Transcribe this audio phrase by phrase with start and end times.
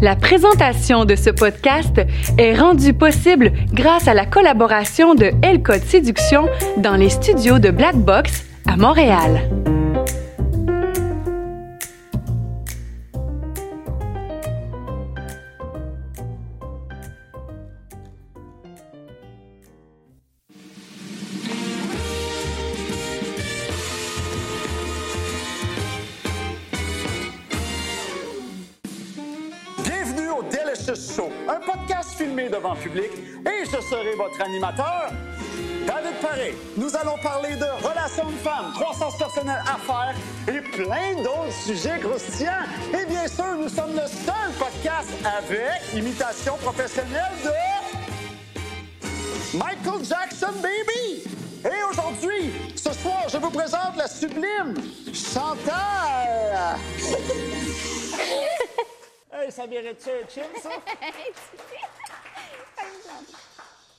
[0.00, 2.00] La présentation de ce podcast
[2.38, 7.96] est rendue possible grâce à la collaboration de L Séduction dans les studios de Black
[7.96, 9.77] Box à Montréal.
[34.18, 35.10] Votre animateur,
[35.86, 36.54] David Paré.
[36.76, 40.16] Nous allons parler de relations de femmes, croissance personnelle, affaires
[40.48, 42.66] et plein d'autres sujets croustillants.
[42.92, 47.52] Et bien sûr, nous sommes le seul podcast avec imitation professionnelle de
[49.56, 51.22] Michael Jackson, baby!
[51.64, 54.74] Et aujourd'hui, ce soir, je vous présente la sublime
[55.14, 56.76] Chantal!
[59.32, 60.70] hey, ça mérite-tu un chill, ça?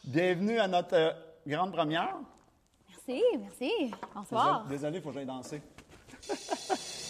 [0.10, 1.12] Bienvenue à notre euh,
[1.46, 2.16] grande première.
[2.90, 3.92] Merci, merci.
[4.16, 4.66] Bonsoir.
[4.66, 5.62] Désolé, il faut que j'aille danser.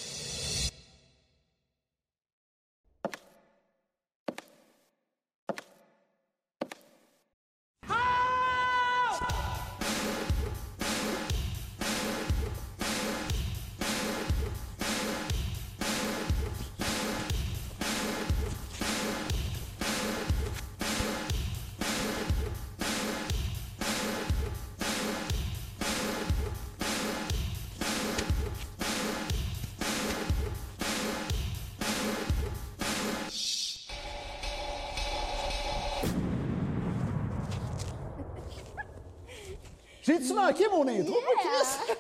[40.30, 41.96] J'ai-tu manqué mon intro, moi, Chris?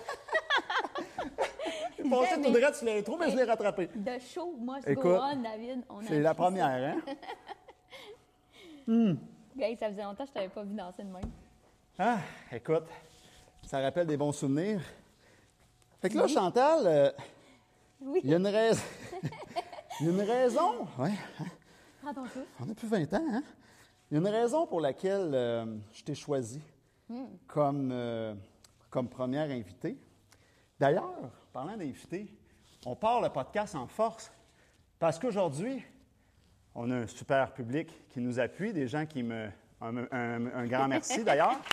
[2.03, 3.89] J'ai passé tout droit sur l'intro, mais je l'ai rattrapé.
[3.94, 5.83] De show, moi, je Écoute, go on, David.
[6.08, 7.02] C'est la première, hein?
[8.88, 9.63] ça.
[9.63, 11.30] Hey, ça faisait longtemps que je t'avais pas vu danser de même.
[11.97, 12.19] Ah,
[12.52, 12.86] écoute,
[13.65, 14.82] ça rappelle des bons souvenirs.
[16.02, 17.11] Fait que là, Chantal, euh,
[18.02, 18.21] Oui.
[18.23, 18.82] il y a une raison.
[19.99, 20.87] Il y a une raison.
[20.98, 21.11] Ouais,
[21.42, 21.45] hein?
[22.02, 22.45] Prends ton souffle.
[22.61, 23.43] on a plus 20 ans, hein?
[24.09, 26.61] Il y a une raison pour laquelle euh, je t'ai choisi
[27.47, 28.33] comme, euh,
[28.89, 29.97] comme première invitée.
[30.80, 31.14] D'ailleurs,
[31.52, 32.27] parlant d'invité,
[32.86, 34.31] on part le podcast en force
[34.99, 35.83] parce qu'aujourd'hui,
[36.75, 39.49] on a un super public qui nous appuie, des gens qui me.
[39.81, 41.59] Un, un- un grand merci d'ailleurs.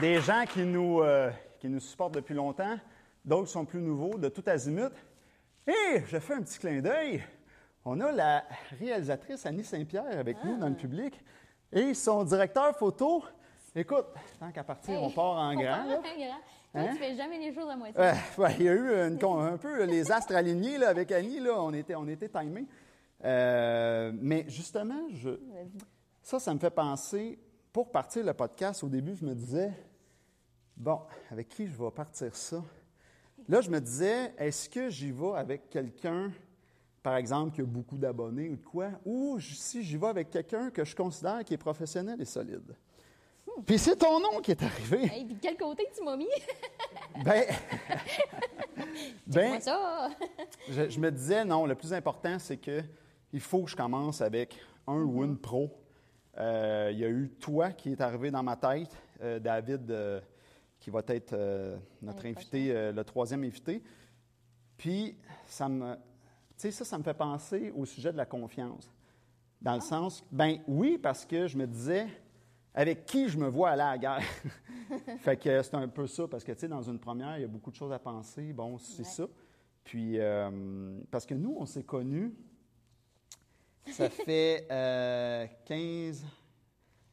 [0.00, 2.78] Des gens qui nous, euh, qui nous supportent depuis longtemps,
[3.24, 4.92] d'autres sont plus nouveaux, de tout azimut.
[5.66, 7.22] Et je fais un petit clin d'œil.
[7.84, 8.44] On a la
[8.78, 11.18] réalisatrice Annie Saint-Pierre avec nous dans le public
[11.72, 13.24] et son directeur photo.
[13.74, 14.06] Écoute,
[14.40, 15.64] tant qu'à partir, on part en On grand.
[15.64, 16.02] part en grand.
[16.72, 16.88] Toi, Hein?
[16.92, 17.98] tu fais jamais les choses à moitié.
[18.38, 21.40] Ouais, il y a eu une un peu les astres alignés là, avec Annie.
[21.40, 22.66] Là, on était, on était timés.
[23.24, 25.30] Euh, mais justement, je,
[26.22, 27.38] ça, ça me fait penser,
[27.72, 29.72] pour partir le podcast, au début, je me disais,
[30.76, 32.62] bon, avec qui je vais partir ça?
[33.48, 36.30] Là, je me disais, est-ce que j'y vais avec quelqu'un,
[37.08, 40.68] par exemple, qui a beaucoup d'abonnés ou de quoi, ou si j'y vais avec quelqu'un
[40.68, 42.76] que je considère qui est professionnel et solide?
[43.64, 45.04] Puis c'est ton nom qui est arrivé.
[45.10, 46.26] Hey, puis quel côté tu m'as mis?
[47.24, 47.44] Ben,
[49.26, 50.10] ben ça.
[50.68, 52.82] je, je me disais, non, le plus important, c'est que
[53.32, 55.80] il faut que je commence avec un ou une pro.
[56.36, 60.20] Euh, il y a eu toi qui est arrivé dans ma tête, euh, David, euh,
[60.78, 61.34] qui va être
[62.02, 63.82] notre invité, le troisième invité.
[64.76, 65.96] Puis, ça me,
[66.62, 68.90] sais, ça, ça me fait penser au sujet de la confiance.
[69.60, 72.06] Dans le sens, ben oui, parce que je me disais,
[72.74, 74.22] avec qui je me vois aller à la guerre?
[75.20, 77.44] fait que c'est un peu ça, parce que, tu sais, dans une première, il y
[77.44, 78.52] a beaucoup de choses à penser.
[78.52, 79.08] Bon, c'est Ouais.
[79.08, 79.26] ça.
[79.84, 82.32] Puis, euh, parce que nous, on s'est connus,
[83.90, 86.24] ça fait euh, 15,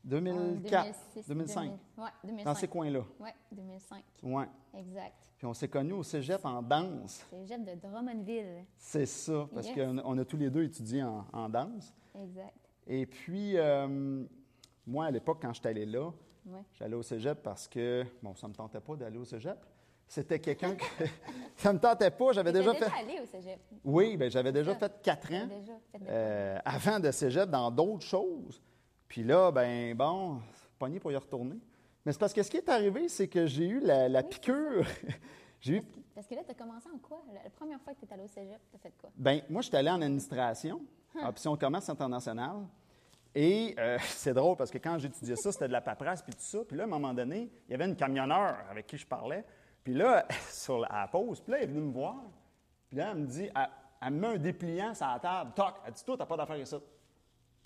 [0.06, 0.84] 2004,
[1.16, 1.80] 2006, 2005, 2000.
[1.98, 2.46] Ouais, 2005.
[2.46, 3.00] dans ces coins-là.
[3.20, 4.04] Ouais, 2005.
[4.24, 4.46] Ouais.
[4.78, 5.30] Exact.
[5.38, 7.26] Puis on s'est connus au cégep en danse.
[7.48, 8.66] Jet de Drummondville.
[8.78, 9.76] C'est ça, parce Yes.
[9.76, 11.94] qu'on on a tous les deux étudié en, en danse.
[12.22, 12.54] Exact.
[12.88, 14.24] Et puis, euh,
[14.86, 16.12] moi, à l'époque, quand j'étais allé là,
[16.46, 16.62] Ouais.
[16.74, 19.58] j'allais au cégep parce que, bon, ça ne me tentait pas d'aller au cégep.
[20.08, 20.84] C'était quelqu'un que.
[21.56, 22.86] ça ne me tentait pas, j'avais déjà fait.
[22.86, 23.60] allé au cégep.
[23.84, 28.06] Oui, ben j'avais déjà fait quatre ans Déjà fait euh, avant de cégep dans d'autres
[28.06, 28.62] choses.
[29.16, 30.42] Puis là, ben bon,
[30.78, 31.56] pogné pour y retourner.
[32.06, 34.86] Mais c'est parce que ce qui est arrivé, c'est que j'ai eu la, la piqûre.
[35.62, 35.82] j'ai eu.
[36.14, 37.24] Parce que là, tu as commencé en quoi?
[37.34, 39.10] La première fois que tu es allé au cégep, tu as fait quoi?
[39.16, 40.82] Ben, moi, j'étais allé en administration,
[41.24, 42.68] option commerce international.
[43.34, 46.42] Et euh, c'est drôle parce que quand j'étudiais ça, c'était de la paperasse puis tout
[46.42, 46.66] ça.
[46.68, 49.46] Puis là, à un moment donné, il y avait une camionneur avec qui je parlais.
[49.82, 52.18] Puis là, sur la à la pause, puis là, elle est venue me voir.
[52.90, 53.70] Puis là, elle me dit, elle,
[54.02, 55.54] Elle me met un dépliant sur la table.
[55.56, 55.76] Toc!
[55.88, 56.76] Elle dit Toi, t'as pas d'affaires ici.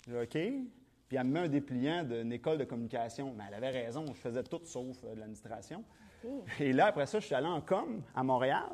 [0.06, 0.79] Je dis, OK.
[1.10, 3.34] Puis elle me met un dépliant d'une école de communication.
[3.36, 5.82] Mais elle avait raison, je faisais tout sauf euh, de l'administration.
[6.60, 8.70] Et là, après ça, je suis allé en com à Montréal.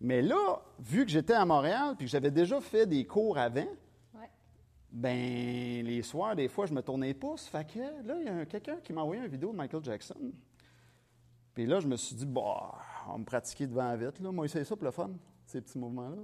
[0.00, 3.60] Mais là, vu que j'étais à Montréal puis que j'avais déjà fait des cours avant,
[4.12, 4.28] Ouais.
[4.90, 7.46] ben les soirs, des fois, je me tournais les pouces.
[7.46, 10.32] Fait que là, il y a quelqu'un qui m'a envoyé une vidéo de Michael Jackson.
[11.54, 12.72] Puis là, je me suis dit, bah,
[13.06, 14.18] on va me pratiquer devant vite.
[14.18, 14.32] Là.
[14.32, 15.12] Moi, essayé ça pour le fun,
[15.46, 16.22] ces petits mouvements-là.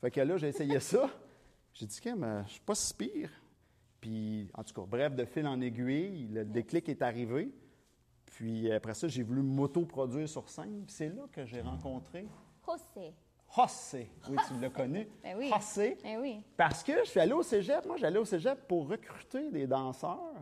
[0.00, 1.10] Fait que là, j'ai essayé ça.
[1.72, 3.30] J'ai dit, Kim, euh, je suis pas si pire.
[4.00, 7.52] Puis, en tout cas, bref, de fil en aiguille, le déclic est arrivé.
[8.26, 10.84] Puis après ça, j'ai voulu m'auto-produire sur scène.
[10.86, 12.26] Puis c'est là que j'ai rencontré
[12.66, 13.14] José.
[13.56, 14.10] José.
[14.28, 15.08] Oui, tu l'as connu.
[15.22, 15.50] Ben oui.
[15.54, 15.96] José.
[16.02, 16.42] Ben oui.
[16.56, 17.86] Parce que je suis allé au cégep.
[17.86, 20.34] Moi, j'allais au cégep pour recruter des danseurs.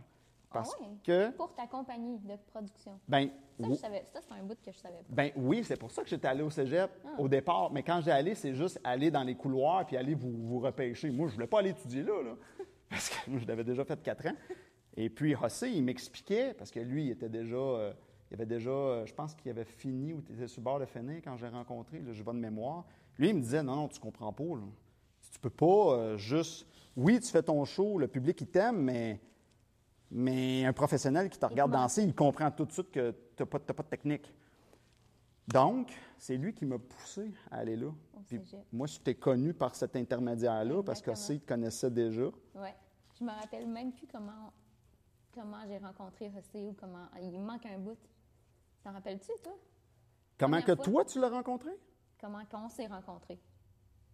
[0.50, 0.88] Parce Ah ouais?
[1.04, 2.98] que, Pour ta compagnie de production.
[3.08, 3.32] ben, Ça,
[3.66, 5.04] oui, je savais, ça, c'est un bout que je savais pas.
[5.10, 7.20] ben oui, c'est pour ça que j'étais allé au cégep Ah.
[7.20, 7.70] au départ.
[7.72, 11.10] Mais quand j'ai allé, c'est juste aller dans les couloirs puis aller vous, vous repêcher.
[11.10, 12.34] Moi, je voulais pas aller étudier là, là.
[12.94, 14.36] Parce que je l'avais déjà fait quatre ans.
[14.96, 17.56] Et puis, José, il m'expliquait, parce que lui, il était déjà.
[17.56, 17.92] euh,
[18.30, 20.80] il avait déjà, euh, je pense qu'il avait fini ou il était sur le bord
[20.80, 22.84] de finir quand j'ai rencontré, là, je vais de mémoire.
[23.18, 24.44] Lui, il me disait Non, non, tu comprends pas.
[24.44, 24.62] Là.
[25.32, 26.66] Tu peux pas euh, juste.
[26.96, 29.20] Oui, tu fais ton show, le public, il t'aime, mais.
[30.10, 33.46] Mais un professionnel qui te regarde danser, il comprend tout de suite que tu n'as
[33.46, 34.32] pas, t'as pas de technique.
[35.48, 35.88] Donc,
[36.18, 37.90] c'est lui qui m'a poussé à aller là.
[38.26, 38.40] Puis
[38.72, 41.38] moi, je t'ai connu par cet intermédiaire-là parce que Exactement.
[41.38, 42.26] c'est te connaissait déjà.
[42.54, 42.74] Ouais.
[43.24, 44.52] Je me rappelle même plus comment,
[45.32, 47.06] comment j'ai rencontré José ou comment.
[47.22, 47.96] Il manque un bout.
[48.82, 49.56] T'en rappelles-tu, toi?
[50.38, 50.84] Comment que fois?
[50.84, 51.70] toi, tu l'as rencontré?
[52.20, 53.40] Comment qu'on s'est rencontrés?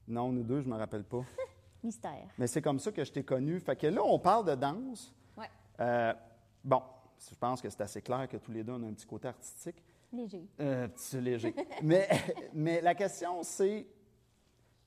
[0.07, 1.25] Non, nous deux, je me rappelle pas.
[1.83, 2.29] Mystère.
[2.39, 3.59] Mais c'est comme ça que je t'ai connu.
[3.59, 5.13] Fait que là, on parle de danse.
[5.37, 5.51] Ouais.
[5.81, 6.15] Euh,
[6.63, 6.81] bon,
[7.19, 9.27] je pense que c'est assez clair que tous les deux, on a un petit côté
[9.27, 9.83] artistique.
[10.13, 10.49] Léger.
[10.61, 11.53] Euh, petit léger.
[11.83, 12.09] mais,
[12.55, 13.89] mais la question, c'est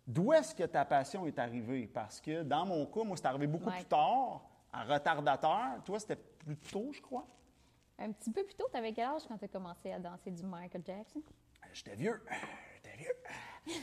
[0.07, 1.87] d'où est-ce que ta passion est arrivée?
[1.87, 3.75] Parce que dans mon cas, moi, c'est arrivé beaucoup Ouais.
[3.77, 4.41] plus tard,
[4.73, 5.83] en retardateur.
[5.85, 7.25] Toi, c'était plus tôt, je crois.
[7.99, 10.81] Un petit peu plus tôt, t'avais quel âge quand t'as commencé à danser du Michael
[10.85, 11.21] Jackson?
[11.71, 12.21] J'étais vieux.
[12.75, 13.75] J'étais vieux.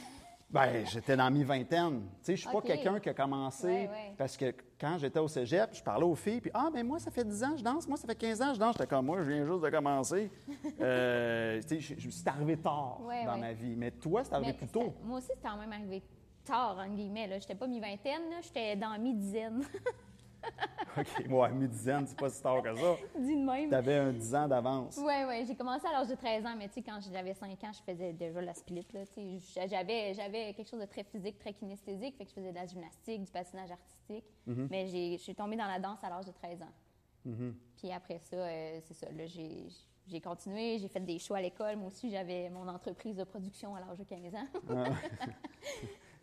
[0.52, 2.00] Ben, j'étais dans mi-vingtaine.
[2.00, 4.14] Tu sais, je suis pas quelqu'un qui a commencé Ouais, ouais.
[4.18, 7.12] parce que quand j'étais au cégep, je parlais aux filles, puis ah, ben moi, ça
[7.12, 8.72] fait 10 ans que je danse, moi, ça fait 15 ans que je danse.
[8.76, 10.30] J'étais comme moi, je viens juste de commencer.
[10.80, 13.74] Euh, tu sais, c'est arrivé tard Ouais, dans ma vie.
[13.76, 14.94] Mais toi, c'est arrivé Mais plus tôt.
[15.04, 16.02] Moi aussi, c'est quand même arrivé
[16.44, 17.26] tard, entre guillemets.
[17.26, 17.38] Là.
[17.38, 19.62] J'étais pas mi-vingtaine, là, j'étais dans mi-dizaine.
[20.98, 22.96] OK, ouais, mi-dizaine, c'est pas si tard que ça.
[23.18, 23.68] Dis de même.
[23.68, 24.98] Tu avais un 10 ans d'avance.
[24.98, 25.44] Oui, oui.
[25.46, 27.92] J'ai commencé à l'âge de 13 ans, mais tu sais, quand j'avais 5 ans, je
[27.92, 28.86] faisais déjà la split.
[28.92, 29.68] Là, tu sais.
[29.68, 32.66] j'avais, j'avais quelque chose de très physique, très kinesthésique, fait que je faisais de la
[32.66, 34.24] gymnastique, du patinage artistique.
[34.46, 36.72] Mais j'ai, je suis tombée dans la danse à l'âge de 13 ans.
[37.76, 39.06] Puis après ça, euh, c'est ça.
[39.12, 39.68] Là, j'ai,
[40.06, 41.76] j'ai continué, j'ai fait des shows à l'école.
[41.76, 44.48] Moi aussi, j'avais mon entreprise de production à l'âge de 15 ans.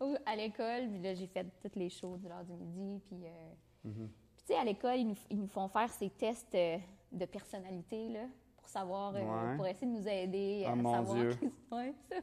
[0.00, 3.00] Ou à l'école, puis là, j'ai fait toutes les shows de l'heure du midi.
[3.06, 3.52] Puis, euh,
[3.92, 6.78] puis tu sais, à l'école, ils nous, ils nous font faire ces tests euh,
[7.12, 8.24] de personnalité, là,
[8.56, 11.16] pour savoir, euh, pour essayer de nous aider Ah, à mon savoir.
[11.16, 11.34] Dieu.
[11.40, 12.16] qu'est-ce- Ouais, ça.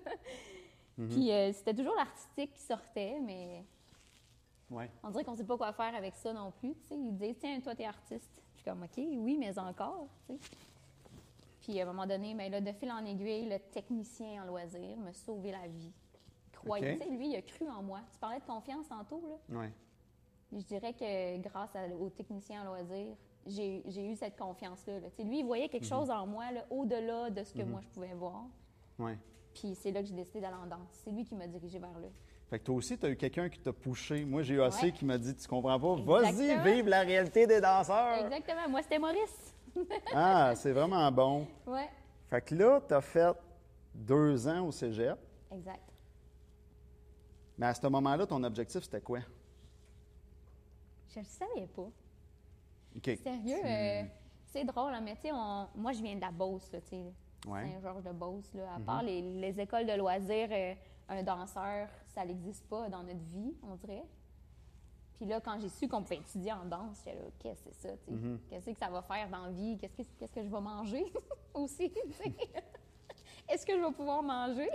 [1.09, 3.63] Puis euh, c'était toujours l'artistique qui sortait, mais
[4.71, 4.89] Ouais.
[5.03, 6.73] on dirait qu'on ne sait pas quoi faire avec ça non plus.
[6.91, 8.41] Ils disent, tiens, toi, t'es artiste.
[8.55, 10.07] Je suis comme, OK, oui, mais encore.
[11.61, 14.97] Puis à un moment donné, ben, là, de fil en aiguille, le technicien en loisir
[14.97, 15.91] m'a sauvé la vie.
[16.47, 16.99] Il croyait, OK.
[17.01, 17.99] tu sais, lui, il a cru en moi.
[18.11, 19.57] Tu parlais de confiance tantôt, là.
[19.59, 19.71] Ouais.
[20.55, 24.99] Je dirais que grâce à- au technicien en loisir, j'ai eu cette confiance-là.
[25.01, 25.07] là.
[25.23, 28.13] Lui, il voyait quelque chose en moi, là, au-delà de ce que moi, je pouvais
[28.13, 28.45] voir.
[28.97, 29.17] Ouais.
[29.53, 30.87] Puis c'est là que j'ai décidé d'aller en danse.
[31.03, 32.07] C'est lui qui m'a dirigé vers là.
[32.49, 34.23] Fait que toi aussi, tu as eu quelqu'un qui t'a poussé.
[34.23, 34.91] Moi, j'ai eu assez Ouais.
[34.91, 38.13] qui m'a dit Tu comprends pas, vas-y, vive la réalité des danseurs.
[38.25, 38.69] Exactement.
[38.69, 39.53] Moi, c'était Maurice.
[40.13, 41.45] Ah, c'est vraiment bon.
[41.67, 41.89] Ouais.
[42.29, 43.35] Fait que là, tu as fait
[43.93, 45.17] deux ans au cégep.
[45.51, 45.81] Exact.
[47.57, 49.19] Mais à ce moment-là, ton objectif, c'était quoi?
[51.15, 51.87] Je le savais pas.
[53.23, 54.03] Sérieux, euh,
[54.47, 57.03] c'est drôle, hein, mais tu sais, on- moi, je viens de la Beauce, tu sais.
[57.47, 57.65] Ouais.
[57.65, 57.71] Mhm.
[57.73, 58.73] Saint-Georges-de-Beauce, là.
[58.75, 60.73] À part les, les écoles de loisirs, euh,
[61.09, 64.03] un danseur, ça n'existe pas dans notre vie, on dirait.
[65.17, 67.87] Puis là, quand j'ai su qu'on pouvait étudier en danse, j'étais là, qu'est-ce que c'est
[67.89, 68.11] ça, tu sais?
[68.11, 68.39] Mhm.
[68.49, 69.77] Qu'est-ce que ça va faire dans la vie?
[69.77, 71.05] Qu'est-ce que, qu'est-ce que je vais manger
[71.53, 71.91] aussi?
[73.47, 74.69] Est-ce que je vais pouvoir manger?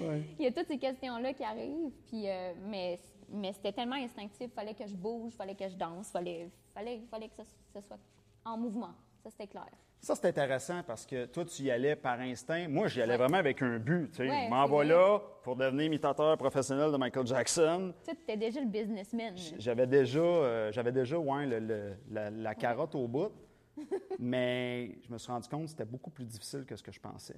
[0.00, 0.22] Ouais.
[0.38, 1.92] Il y a toutes ces questions-là qui arrivent.
[2.06, 2.98] Puis, euh, mais
[3.30, 4.52] mais c'était tellement instinctif.
[4.52, 7.98] fallait que je bouge, fallait que je danse, fallait, fallait, fallait que ça, ça soit
[8.44, 8.94] en mouvement.
[9.22, 9.66] Ça, c'était clair.
[10.00, 12.68] Ça, c'est intéressant parce que toi, tu y allais par instinct.
[12.68, 13.18] Moi, j'y allais Ouais.
[13.18, 14.10] vraiment avec un but.
[14.12, 17.92] Tu sais, Ouais, m'en là pour devenir imitateur professionnel de Michael Jackson.
[18.04, 19.34] Tu étais déjà le businessman.
[19.58, 23.32] J'avais déjà, euh, j'avais déjà ouais, le- le- la, la carotte au bout,
[24.18, 27.00] mais je me suis rendu compte que c'était beaucoup plus difficile que ce que je
[27.00, 27.36] pensais.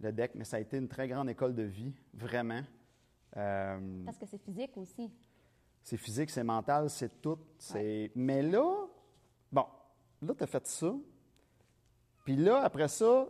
[0.00, 2.62] Le deck, mais ça a été une très grande école de vie, vraiment.
[3.36, 5.10] Euh, Parce que c'est physique aussi.
[5.82, 7.38] c'est physique, c'est mental, c'est tout.
[8.14, 8.86] Mais là,
[9.50, 9.66] bon,
[10.22, 10.94] là, tu as fait ça.
[12.24, 13.26] Puis là, après ça,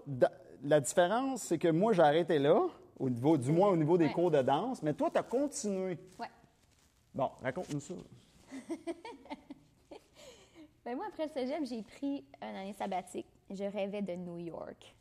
[0.63, 2.67] la différence, c'est que moi, j'ai arrêté là,
[2.99, 4.13] au niveau, du moins au niveau des Ouais.
[4.13, 5.99] cours de danse, mais toi, tu as continué.
[6.19, 6.31] Ouais.
[7.15, 7.95] Bon, raconte-nous ça.
[10.85, 13.27] Ben moi, après le cégep, j'ai pris une année sabbatique.
[13.49, 14.95] Je rêvais de New York.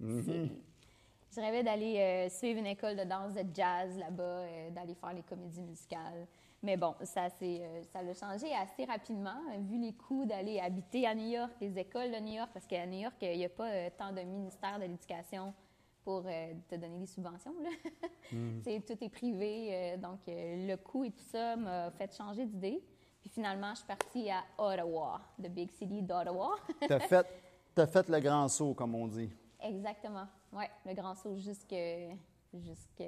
[0.00, 0.48] C'est-
[1.34, 5.12] Je rêvais d'aller euh, suivre une école de danse de jazz là-bas, euh, d'aller faire
[5.12, 6.26] les comédies musicales.
[6.62, 11.06] Mais bon, ça euh, ça l'a changé assez rapidement, euh, vu les coûts d'aller habiter
[11.06, 13.48] à New York, les écoles de New York, parce qu'à New York, il n'y a
[13.48, 15.52] pas tant de ministère de l'éducation
[16.02, 17.54] pour te donner des subventions.
[17.62, 17.68] Là.
[18.64, 22.82] C'est- tout est privé, donc le coût et tout ça m'a fait changer d'idée.
[23.20, 26.54] Puis finalement, je suis partie à Ottawa, the big city d'Ottawa.
[26.80, 27.26] Tu as fait,
[27.74, 29.30] t'as fait le grand saut, comme on dit.
[29.60, 30.26] Exactement.
[30.52, 31.74] Oui, le grand saut jusque,
[32.54, 33.02] jusque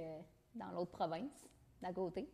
[0.55, 1.47] dans l'autre province,
[1.81, 2.29] d'à côté.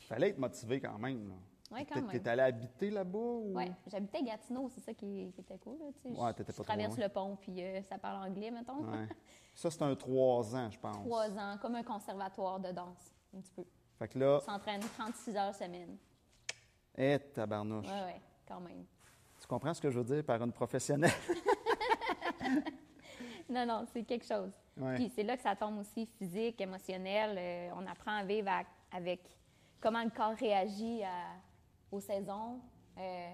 [0.00, 1.32] Il fallait être motivé quand même.
[1.70, 2.10] Ouais, quand même.
[2.10, 3.18] T'es allé habiter là-bas?
[3.18, 3.52] Ou...
[3.56, 5.78] Oui, j'habitais Gatineau, c'est ça qui, qui était cool.
[5.78, 6.08] Là, tu sais.
[6.20, 7.06] Ouais, Je- pas trop traverse loin.
[7.06, 8.84] le pont, puis euh, ça parle anglais, mettons.
[8.84, 9.06] Ouais.
[9.54, 10.96] Ça, c'est un trois ans, je pense.
[10.96, 13.64] Trois ans, comme un conservatoire de danse, un petit peu.
[13.98, 15.96] Fait que là, s'entraîne 36 heures semaine.
[16.96, 17.86] hé, tabarnouche.
[17.86, 18.84] Oui, oui, quand même.
[19.40, 21.10] Tu comprends ce que je veux dire par une professionnelle?
[23.54, 24.52] Non, non, c'est quelque chose.
[24.76, 24.94] Ouais.
[24.94, 27.36] Puis c'est là que ça tombe aussi physique, émotionnel.
[27.36, 28.62] Euh, on apprend à vivre à-
[28.96, 29.20] avec
[29.80, 31.34] comment le corps réagit à-
[31.90, 32.60] aux saisons,
[32.98, 33.28] euh,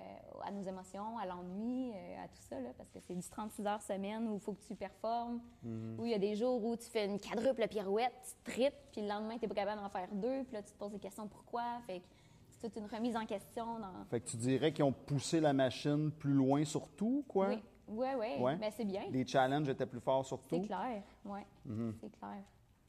[0.45, 3.67] à nos émotions, à l'ennui, euh, à tout ça, là, parce que c'est du 36
[3.67, 5.99] heures semaine où il faut que tu performes, Mm-hmm.
[5.99, 8.13] où il y a des jours où tu fais une quadruple pirouette,
[8.45, 10.73] tu tripes, puis le lendemain, tu n'es pas capable d'en faire deux, puis là, tu
[10.73, 11.81] te poses des questions pourquoi?
[11.87, 12.07] Fait que
[12.49, 13.79] c'est toute une remise en question.
[13.79, 14.05] Dans...
[14.09, 17.49] Fait que tu dirais qu'ils ont poussé la machine plus loin sur tout, quoi?
[17.49, 18.27] Oui, oui, oui.
[18.43, 18.57] Ouais.
[18.57, 19.05] Ben, c'est bien.
[19.11, 21.41] Les challenges étaient plus forts sur C'est clair, oui.
[21.69, 21.93] Mm-hmm.
[22.01, 22.43] C'est clair.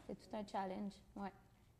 [0.05, 1.31] C'est tout un challenge, ouais.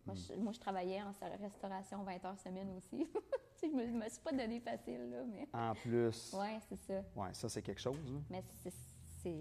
[0.05, 0.17] Moi, Mm.
[0.17, 3.05] je, moi, je travaillais en restauration 20 heures semaine aussi.
[3.59, 5.47] Je me, je me suis pas donné facile, là, mais...
[5.51, 6.31] En plus.
[6.37, 7.01] Ouais, c'est ça.
[7.15, 7.97] Ouais, ça, c'est quelque chose.
[8.13, 8.19] là.
[8.29, 8.43] Mais
[9.23, 9.33] c'est...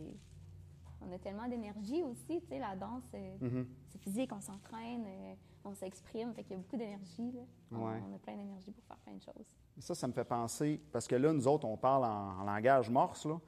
[1.03, 3.67] On a tellement d'énergie aussi, tu sais, la danse, c'est Mm-hmm.
[3.91, 7.43] c'est physique, on s'entraîne, euh, on s'exprime, fait qu'il y a beaucoup d'énergie, là.
[7.73, 8.03] On, Ouais.
[8.11, 9.47] on a plein d'énergie pour faire plein de choses.
[9.81, 12.89] Ça, ça me fait penser, parce que là, nous autres, on parle en, en langage
[12.89, 13.39] morse, là.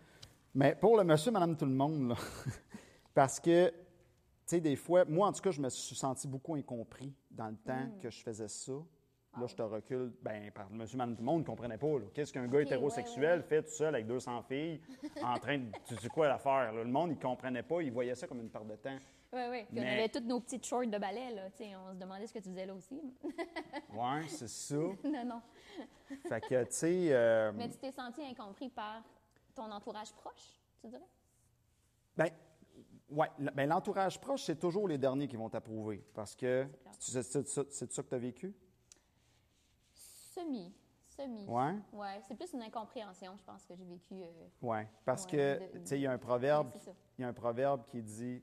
[0.55, 2.15] Mais pour le monsieur, madame, tout le monde, là,
[3.15, 3.75] parce que, tu
[4.47, 7.57] sais, des fois, moi, en tout cas, je me suis senti beaucoup incompris dans le
[7.57, 8.01] temps Mm.
[8.01, 8.73] que je faisais ça.
[9.35, 11.87] Ah Là, je te recule, ben, par monsieur, madame, tout le monde ne comprenait pas.
[12.15, 13.47] Qu'est-ce qu'un gars hétérosexuel ouais.
[13.47, 14.81] fait tout seul avec 200 filles
[15.23, 15.67] en train de.
[15.87, 16.73] Tu sais quoi l'affaire?
[16.73, 16.83] là?
[16.83, 18.97] Le monde, il ne comprenait pas, il voyait ça comme une perte de temps.
[19.31, 19.65] Oui, oui.
[19.71, 21.43] Puis on avait toutes nos petites shorts de ballet, là,
[21.87, 22.99] on se demandait ce que tu faisais là aussi.
[23.95, 24.77] Ouais, c'est ça.
[24.77, 25.43] non, non.
[26.27, 27.09] Fait que, tu sais.
[27.13, 29.03] euh, Mais tu t'es senti incompris par
[29.59, 31.09] ton entourage proche, tu dirais?
[32.17, 32.29] Ben,
[33.11, 36.05] ouais, ben, l'entourage proche, c'est toujours les derniers qui vont t'approuver.
[36.15, 38.55] Parce que c'est ça, que tu as vécu?
[39.95, 40.73] Semi.
[41.09, 41.45] Semi.
[41.47, 41.75] Ouais?
[41.93, 44.15] Ouais, c'est plus une incompréhension, je pense, que j'ai vécu.
[44.23, 44.79] euh, Oui.
[45.05, 46.71] Parce Ouais, que, tu sais, il y a un proverbe,
[47.19, 48.43] il y a un proverbe qui dit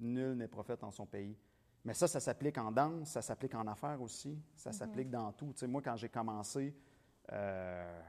[0.00, 1.36] Nul n'est prophète en son pays.
[1.84, 4.72] Mais ça, ça s'applique en danse, ça s'applique en affaires aussi, ça Mm-hmm.
[4.72, 5.52] s'applique dans tout.
[5.52, 6.74] Tu sais, moi, quand j'ai commencé,
[7.30, 8.02] euh,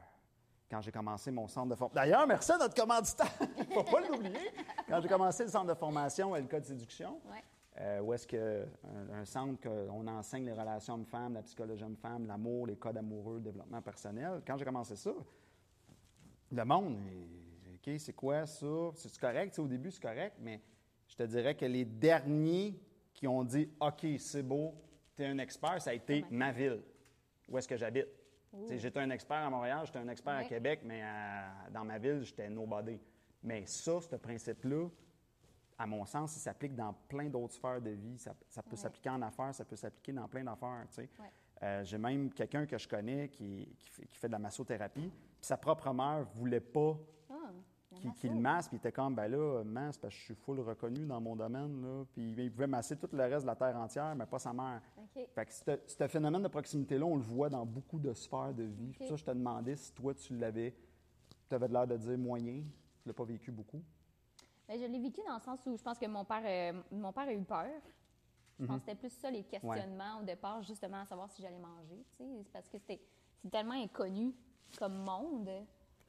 [0.70, 2.00] quand j'ai commencé mon centre de formation.
[2.02, 4.50] D'ailleurs, merci à notre commanditaire, il ne faut pas l'oublier.
[4.88, 7.42] Quand j'ai commencé le centre de formation et le code de séduction, Ouais.
[7.80, 12.26] euh, où est-ce que un, un centre qu'on enseigne les relations hommes-femmes, la psychologie homme-femme,
[12.26, 14.42] l'amour, les codes amoureux, le développement personnel.
[14.46, 15.12] Quand j'ai commencé ça,
[16.50, 16.98] le monde,
[17.74, 18.66] OK, c'est quoi ça?
[18.94, 19.50] C'est correct?
[19.50, 20.60] Tu sais, au début, c'est correct, mais
[21.06, 22.78] je te dirais que les derniers
[23.14, 24.74] qui ont dit OK, c'est beau,
[25.16, 26.82] tu es un expert, ça a été ma ville.
[27.48, 28.06] Où est-ce que j'habite?
[28.70, 30.46] J'étais un expert à Montréal, j'étais un expert à Ouais.
[30.48, 32.98] Québec, mais à- dans ma ville, j'étais nobody.
[33.42, 34.88] Mais ça, ce principe-là,
[35.78, 38.18] à mon sens, il s'applique dans plein d'autres sphères de vie.
[38.18, 38.76] Ça, ça peut Ouais.
[38.76, 40.86] s'appliquer en affaires, ça peut s'appliquer dans plein d'affaires.
[40.98, 41.08] Ouais.
[41.62, 45.10] Euh, J'ai même quelqu'un que je connais qui, qui fait, qui fait de la massothérapie.
[45.10, 46.96] Puis sa propre mère voulait pas
[47.98, 48.68] Qu'il le masse.
[48.68, 51.36] Puis il était comme, ben là, masse, parce que je suis full reconnu dans mon
[51.36, 51.82] domaine.
[51.82, 52.04] Là.
[52.12, 54.80] Puis il pouvait masser tout le reste de la terre entière, mais pas sa mère.
[55.34, 55.52] Fait que
[55.86, 58.94] ce phénomène de proximité-là, on le voit dans beaucoup de sphères de vie.
[59.08, 60.74] Ça je te demandais si toi, tu l'avais.
[61.48, 62.62] Tu avais l'air de dire moyen.
[63.02, 63.82] Tu l'as pas vécu beaucoup.
[64.68, 67.10] Ben, je l'ai vécu dans le sens où je pense que mon père, euh, mon
[67.12, 67.66] père a eu peur.
[68.60, 71.58] Je pense que c'était plus ça, les questionnements au départ, justement, à savoir si j'allais
[71.58, 72.04] manger.
[72.10, 72.42] tu sais.
[72.42, 73.00] C'est parce que c'était
[73.50, 74.34] tellement inconnu
[74.76, 75.48] comme monde.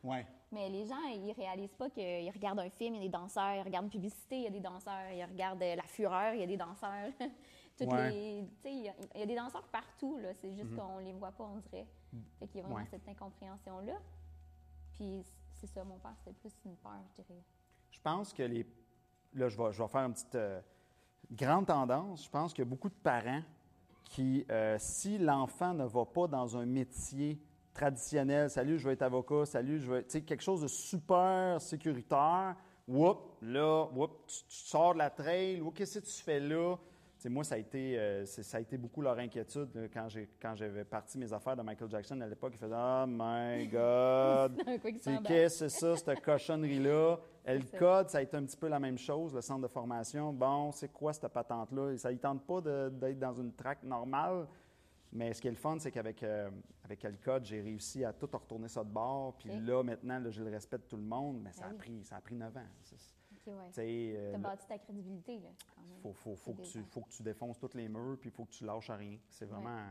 [0.03, 0.25] Ouais.
[0.51, 3.55] Mais les gens, ils réalisent pas qu'ils regardent un film, il y a des danseurs,
[3.55, 6.39] ils regardent une publicité, il y a des danseurs, ils regardent euh, La Fureur, il
[6.39, 7.11] y a des danseurs.
[7.77, 8.09] Toutes Ouais.
[8.09, 10.33] les, il y, a, il y a des danseurs partout, là.
[10.33, 11.87] C'est juste qu'on les voit pas, on dirait.
[12.39, 12.87] Fait qu'il y a vraiment Ouais.
[12.89, 13.93] cette incompréhension-là.
[14.93, 17.43] Puis c'est ça, mon père, c'était plus une peur, je dirais.
[17.91, 18.65] Je pense que les.
[19.33, 20.59] Là, je vais, je vais faire une petite euh,
[21.31, 22.25] grande tendance.
[22.25, 23.43] Je pense qu'il y a beaucoup de parents
[24.03, 27.39] qui, euh, si l'enfant ne va pas dans un métier
[27.73, 31.61] traditionnel, salut, je vais être avocat, salut, je vais, tu sais, quelque chose de super
[31.61, 32.55] sécuritaire,
[32.87, 36.75] whoop, là, whoop, tu, tu sors de la trail, qu'est-ce que tu fais là?
[37.19, 40.07] Tu sais, moi, ça a, été, euh, ça a été beaucoup leur inquiétude là, quand,
[40.07, 42.53] j'ai, quand j'avais parti mes affaires de Michael Jackson à l'époque.
[42.55, 44.63] Ils faisaient Oh my God!
[45.01, 47.19] C'est qu'est-ce que c'est ça, cette cochonnerie-là?
[47.45, 47.77] Ça.
[47.77, 50.31] code, ça a été un petit peu la même chose, le centre de formation.
[50.31, 51.97] Bon, c'est quoi cette patente-là?
[51.97, 54.47] Ça ne tente pas d'être dans une traque normale.
[55.11, 56.49] Mais ce qui est le fun, c'est qu'avec euh,
[56.89, 59.35] avec El Code, j'ai réussi à tout retourner ça de bord.
[59.37, 61.39] Puis là, maintenant, là, j'ai le respect de tout le monde.
[61.41, 61.77] Mais ça, Ben a, oui.
[61.77, 62.61] pris, ça a pris 9 ans.
[63.47, 63.53] Ouais.
[63.73, 65.53] tu euh, là, bâti ta crédibilité, même.
[66.01, 66.53] faut, faut, faut,
[66.89, 69.17] faut que tu défonces tous les murs, puis il faut que tu lâches à rien.
[69.29, 69.51] C'est Ouais.
[69.51, 69.85] vraiment,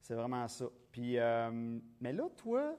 [0.00, 0.66] c'est vraiment ça.
[0.90, 2.76] Puis, euh, mais là, toi,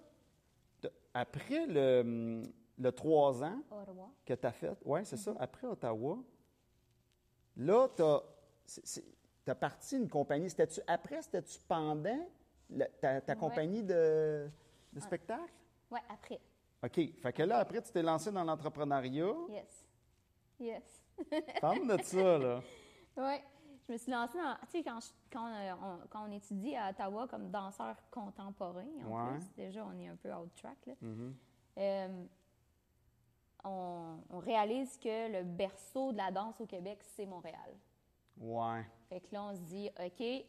[1.13, 2.43] après le,
[2.77, 4.09] le 3 ans Ottawa.
[4.25, 6.19] que tu as fait, ouais, c'est ça, après Ottawa,
[7.57, 8.03] là, tu
[9.51, 10.49] as, parti une compagnie.
[10.49, 12.27] C'était-tu après, c'était-tu pendant
[12.71, 13.39] le- ta, ta Ouais.
[13.39, 14.49] compagnie de,
[14.93, 15.53] de spectacle?
[15.89, 16.39] Ouais, après.
[16.83, 16.99] OK.
[17.21, 19.33] Fait que là, après, tu t'es lancé dans l'entrepreneuriat.
[19.49, 19.85] Yes.
[20.59, 21.03] Yes.
[21.61, 22.61] Parle de ça, là.
[23.17, 23.43] Ouais.
[23.87, 24.55] Je me suis lancée dans.
[24.67, 28.85] Tu sais, quand, je- quand, euh, on, quand on étudie à Ottawa comme danseur contemporain,
[29.05, 29.31] en Ouais.
[29.37, 30.93] plus, déjà, on est un peu out track, là.
[31.01, 31.35] Mhm.
[31.79, 32.23] Euh,
[33.63, 37.75] on, on réalise que le berceau de la danse au Québec, c'est Montréal.
[38.39, 38.85] Ouais.
[39.09, 40.45] Fait que là, on se dit, OK,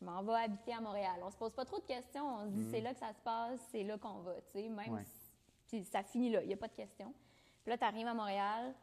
[0.00, 1.20] je m'en vais habiter à Montréal.
[1.22, 2.26] On se pose pas trop de questions.
[2.26, 4.68] On se dit, c'est là que ça se passe, c'est là qu'on va, tu sais.
[4.68, 4.92] Même.
[4.92, 5.04] Ouais.
[5.66, 7.12] si- ça finit là, il n'y a pas de questions.
[7.62, 8.74] Puis là, tu arrives à Montréal,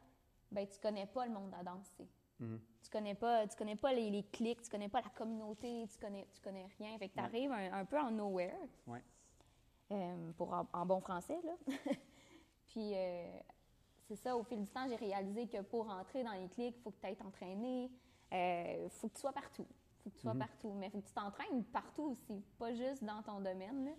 [0.51, 1.91] ben tu connais pas le monde de la danse,
[2.39, 5.97] tu connais pas, tu connais pas les, les clics, tu connais pas la communauté, tu
[5.97, 6.97] connais, tu connais rien.
[6.97, 9.01] Fait que tu arrives un, un peu en nowhere, Ouais.
[9.91, 11.53] euh, pour en, en bon français, là.
[12.67, 13.39] Puis euh,
[14.07, 16.81] c'est ça, au fil du temps, j'ai réalisé que pour entrer dans les clics, il
[16.81, 17.89] faut que tu aies entraîné,
[18.31, 19.67] il faut que tu sois partout.
[20.03, 20.73] Faut que tu sois partout.
[20.73, 23.85] Mais il faut que tu t'entraînes partout aussi, pas juste dans ton domaine.
[23.85, 23.91] Là.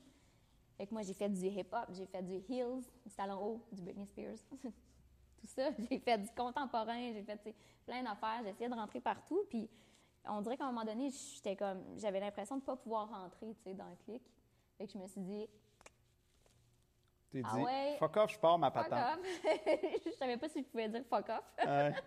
[0.76, 3.82] Fait que moi, j'ai fait du hip-hop, j'ai fait du heels, du talon haut, du
[3.82, 4.38] Britney Spears.
[4.50, 5.70] Tout ça.
[5.78, 7.54] J'ai fait du contemporain, j'ai fait
[7.86, 8.40] plein d'affaires.
[8.42, 9.44] J'ai essayé de rentrer partout.
[9.48, 9.68] Puis
[10.26, 13.54] on dirait qu'à un moment donné, j'étais comme, j'avais l'impression de ne pas pouvoir rentrer
[13.74, 14.22] dans le clic.
[14.78, 15.46] Fait que je me suis dit,
[17.30, 17.96] T'es dit, Ah ouais.
[17.98, 19.18] fuck off, je pars ma fuck patente.
[19.20, 19.26] off.
[20.06, 21.44] je savais pas si je pouvais dire fuck off.
[21.66, 21.92] Ouais.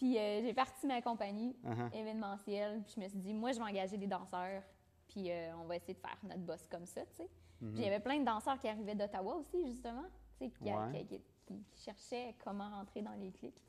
[0.00, 1.94] Puis euh, j'ai parti ma compagnie Uh-huh.
[1.94, 2.80] événementielle.
[2.84, 4.62] Puis je me suis dit, moi, je vais engager des danseurs.
[5.08, 7.28] Puis euh, on va essayer de faire notre boss comme ça, tu sais.
[7.58, 10.04] Puis il y avait plein de danseurs qui arrivaient d'Ottawa aussi, justement,
[10.38, 10.92] tu sais, qui, Mm-hmm.
[10.92, 11.04] Ouais.
[11.04, 13.60] qui- qui- qui cherchaient comment rentrer dans les clics,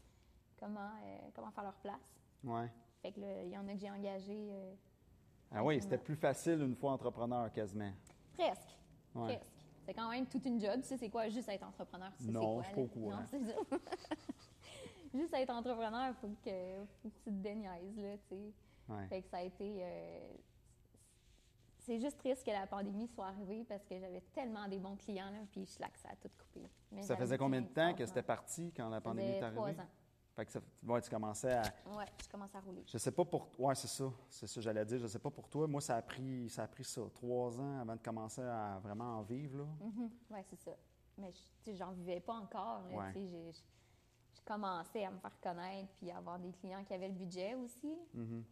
[0.58, 2.16] comment, euh, comment faire leur place.
[2.46, 2.72] Ouais.
[3.02, 4.54] Fait que là, il y en a que j'ai engagé
[5.52, 7.92] Ah oui, c'était plus facile une fois entrepreneur quasiment.
[8.36, 8.78] presque.
[9.16, 9.36] Ouais.
[9.36, 9.52] Presque.
[9.86, 10.80] C'est quand même toute une job.
[10.84, 12.12] Tu sais, c'est quoi juste être entrepreneur?
[12.18, 13.24] Tu sais, Non, c'est je quoi, suis pas au courant.
[15.14, 18.54] Juste être entrepreneur, il faut que, faut que tu te déniaises, là, tu sais.
[18.90, 19.08] Ouais.
[19.08, 19.80] Fait que ça a été.
[19.84, 20.34] euh,
[21.80, 25.32] c'est juste triste que la pandémie soit arrivée parce que j'avais tellement des bons clients,
[25.32, 26.70] là, puis je que ça a tout coupé.
[26.92, 29.56] Mais Ça faisait combien de temps que c'était parti quand la pandémie est arrivée?
[29.56, 29.88] trois ans.
[30.36, 31.62] Fait que ça, ouais, tu commençais à.
[31.88, 32.84] Ouais, je commence à rouler.
[32.88, 33.50] Je sais pas pour.
[33.60, 34.06] Ouais, c'est ça.
[34.30, 34.98] C'est ça, j'allais dire.
[35.00, 35.68] Je sais pas pour toi.
[35.68, 39.18] Moi, ça a pris ça, a pris ça trois ans avant de commencer à vraiment
[39.18, 39.58] en vivre.
[39.58, 39.66] Là.
[39.82, 40.10] Mhm.
[40.30, 40.72] Ouais, c'est ça.
[41.18, 42.84] Mais je- tu sais, j'en vivais pas encore.
[42.90, 43.12] là, Ouais.
[44.42, 47.14] Je, je commençais à me faire connaître puis à avoir des clients qui avaient le
[47.14, 48.44] budget aussi, Mhm.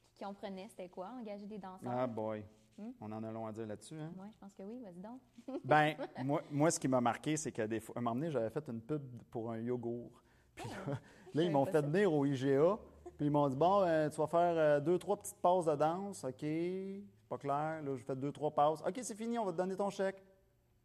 [0.00, 1.90] puis qui comprenaient c'était quoi, engager des danseurs.
[1.92, 2.44] Ah, boy.
[2.78, 2.90] Hmm?
[3.02, 3.96] On en a long à dire là-dessus.
[3.98, 4.12] Hein?
[4.18, 5.20] Ouais, je pense que oui, vas-y donc.
[5.64, 8.30] Ben, moi, moi, ce qui m'a marqué, c'est que des fois, à un moment donné,
[8.30, 10.10] j'avais fait une pub pour un yogourt.
[10.54, 10.98] Puis là,
[11.34, 11.80] là, ils m'ont fait ça.
[11.82, 12.78] venir au IGA.
[13.18, 15.74] Puis ils m'ont dit Bon, euh, tu vas faire euh, deux, trois petites pauses de
[15.76, 16.24] danse.
[16.24, 16.36] OK?
[16.40, 17.82] C'est pas clair.
[17.82, 18.82] Là, j'ai fait deux, trois pauses.
[18.86, 20.22] OK, c'est fini, on va te donner ton chèque.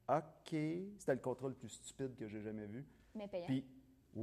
[0.09, 0.49] OK.
[0.49, 2.85] C'était le contrat le plus stupide que j'ai jamais vu.
[3.15, 3.45] Mais payant.
[3.45, 3.65] Puis,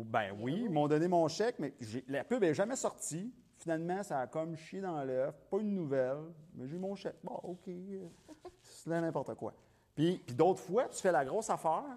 [0.02, 1.74] ben oui, ils m'ont donné mon chèque, mais
[2.08, 3.32] la pub n'est jamais sortie.
[3.58, 5.34] Finalement, ça a comme chié dans l'œuf.
[5.50, 7.16] Pas une nouvelle, mais j'ai eu mon chèque.
[7.22, 7.70] Bon, OK.
[8.62, 9.54] C'est n'importe quoi.
[9.94, 11.96] Puis, d'autres fois, tu fais la grosse affaire,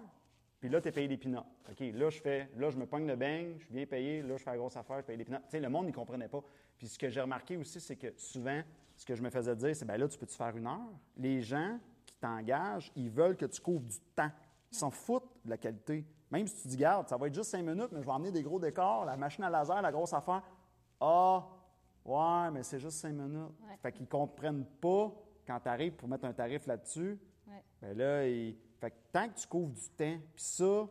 [0.60, 1.44] puis là, tu es payé des pinots.
[1.70, 4.36] OK, là, je fais, là, je me pogne le beigne, je suis bien payé, là,
[4.36, 5.38] je fais la grosse affaire, je paye des pinots.
[5.38, 6.42] Tu sais, le monde n'y comprenait pas.
[6.76, 8.62] Puis ce que j'ai remarqué aussi, c'est que souvent,
[8.96, 10.90] ce que je me faisais dire, c'est, ben là, tu peux-tu faire une heure?
[11.16, 14.30] Les gens qui t'engagent, ils veulent que tu couvres du temps.
[14.72, 16.04] Ils s'en foutent de la qualité.
[16.30, 18.30] Même si tu dis, garde, ça va être juste cinq minutes, mais je vais emmener
[18.30, 20.42] des gros décors, la machine à laser, la grosse affaire.
[21.00, 21.46] Ah,
[22.04, 23.54] ouais, mais c'est juste cinq minutes.
[23.62, 23.76] Ouais.
[23.80, 25.12] Fait qu'ils comprennent pas
[25.46, 27.18] quand tu arrives pour mettre un tarif là-dessus.
[27.46, 27.64] Ouais.
[27.80, 28.56] Ben là, il...
[28.78, 30.86] fait que tant que tu couvres du temps, puis ça,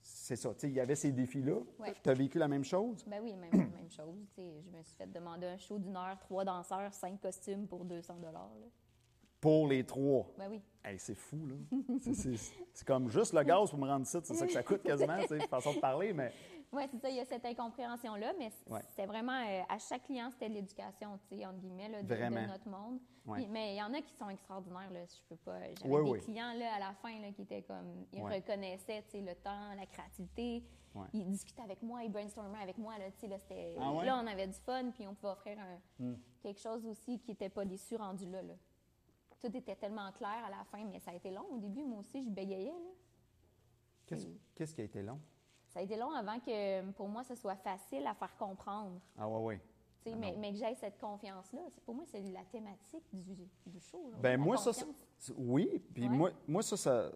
[0.00, 0.50] c'est ça.
[0.64, 1.60] Il y avait ces défis-là.
[1.78, 1.94] Ouais.
[2.02, 3.04] Tu as vécu la même chose?
[3.06, 4.26] Ben oui, même, même chose.
[4.36, 8.16] Je me suis fait demander un show d'une heure, trois danseurs, cinq costumes pour 200
[8.32, 8.50] là.
[9.40, 10.26] Pour les trois.
[10.38, 10.60] Ben oui.
[10.84, 11.54] Hey, c'est fou, là.
[12.00, 14.62] C'est- c'est- C'est comme juste le gaz pour me rendre ici, c'est ça que ça
[14.62, 16.32] coûte quasiment, tu façon de parler, mais
[16.72, 18.80] Oui, c'est ça, il y a cette incompréhension-là, mais c- Ouais.
[18.94, 22.46] c'est vraiment, euh, à chaque client, c'était de l'éducation, tu sais, entre guillemets, là, de,
[22.46, 23.00] notre monde.
[23.26, 23.38] Ouais.
[23.38, 25.58] Puis- mais il y en a qui sont extraordinaires, là, je peux pas.
[25.82, 26.20] J'avais Oui, des oui.
[26.20, 28.36] clients, là, à la fin, là, qui étaient comme, ils Ouais.
[28.36, 30.62] reconnaissaient, tu sais, le temps, la créativité.
[31.12, 33.74] Ils discutaient avec moi, ils brainstormaient avec moi, là, tu sais, là, c'était...
[33.80, 33.90] Ah?
[33.92, 34.04] Hmm.
[34.04, 37.48] Là, on avait du fun, puis on pouvait offrir un- quelque chose aussi qui n'était
[37.48, 38.54] pas déçu rendu là, là.
[39.40, 41.82] Tout était tellement clair à la fin, mais ça a été long au début.
[41.84, 42.72] Moi aussi, je bégayais,
[44.54, 45.18] qu'est-ce qui a été long?
[45.68, 49.00] Ça a été long avant que, pour moi, ce soit facile à faire comprendre.
[49.16, 49.60] Ah ouais,
[50.02, 53.80] sais, Ah mais, mais que j'aie cette confiance-là, pour moi, c'est la thématique du, du
[53.80, 54.10] show.
[54.20, 55.32] Ben moi, ça, confiance.
[55.36, 56.08] oui, puis Ouais.
[56.08, 57.12] moi, moi, ça, ça,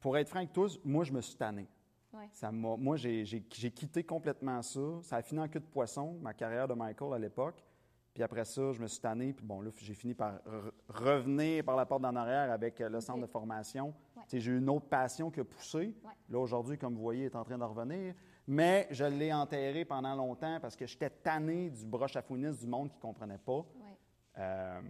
[0.00, 1.68] pour être franc avec toi, moi, je me suis tanné.
[2.12, 2.28] Ouais.
[2.32, 4.80] Ça moi, j'ai quitté complètement ça.
[5.02, 7.64] Ça a fini en queue de poisson, ma carrière de Michael à l'époque.
[8.14, 9.32] Puis après ça, je me suis tanné.
[9.32, 12.88] Puis bon, là, j'ai fini par re- revenir par la porte d'en arrière avec euh,
[12.90, 13.94] le centre de formation.
[14.16, 14.22] Ouais.
[14.32, 15.94] J'ai eu une autre passion qui a poussé.
[16.04, 16.10] Ouais.
[16.28, 18.14] Là, aujourd'hui, comme vous voyez, il est en train de revenir.
[18.46, 22.66] Mais je l'ai enterré pendant longtemps parce que j'étais tanné du broche à founisse du
[22.66, 23.58] monde qui ne comprenait pas.
[23.58, 23.98] Ouais.
[24.38, 24.80] Euh,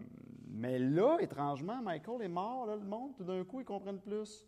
[0.48, 2.66] mais là, étrangement, Michael est mort.
[2.66, 4.46] Là, le monde, tout d'un coup, ils comprennent plus.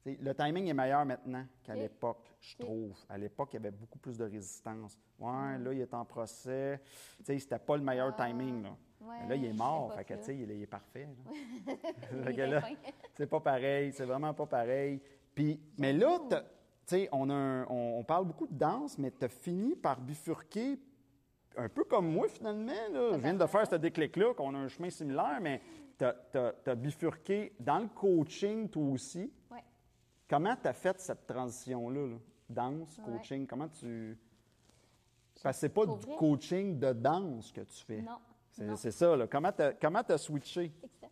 [0.00, 2.94] T'sais, le timing est meilleur maintenant qu'à l'époque, je trouve.
[3.08, 4.98] À l'époque, il y avait beaucoup plus de résistance.
[5.18, 6.80] Ouais, là, il est en procès.
[7.18, 8.62] Tu sais, c'était pas le meilleur Ah, timing.
[8.62, 8.70] Là.
[9.02, 9.92] ouais, Mais là, il est mort.
[9.94, 11.06] Fait que, tu sais, il, est- il est parfait.
[13.14, 13.92] c'est pas pareil.
[13.92, 15.00] C'est vraiment pas pareil.
[15.34, 16.36] Puis, mais là, tu
[16.86, 20.78] sais, on parle beaucoup de danse, mais tu as fini par bifurquer
[21.56, 22.72] un peu comme moi, finalement.
[22.90, 23.10] Là.
[23.12, 25.60] Je viens de faire ce déclic-là, qu'on a un chemin similaire, mais
[25.98, 29.30] tu as, bifurqué dans le coaching, toi aussi.
[30.30, 32.06] Comment tu as fait cette transition-là?
[32.06, 32.16] là?
[32.48, 33.04] Danse, Ouais.
[33.04, 34.16] coaching, comment tu.
[35.42, 38.00] Parce que c'est pas du coaching de danse que tu fais.
[38.02, 38.18] Non,
[38.76, 39.26] C'est ça, là.
[39.26, 40.72] Comment tu as switché?
[40.82, 41.10] Excitant.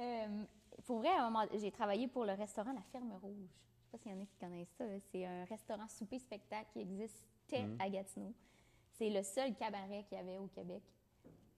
[0.00, 0.44] Euh,
[0.84, 3.36] pour vrai, à un moment, j'ai travaillé pour le restaurant La Ferme Rouge.
[3.36, 4.84] Je ne sais pas s'il y en a qui connaissent ça.
[5.10, 7.76] C'est un restaurant souper-spectacle qui existait Mm.
[7.80, 8.34] à Gatineau.
[8.92, 10.82] C'est le seul cabaret qu'il y avait au Québec.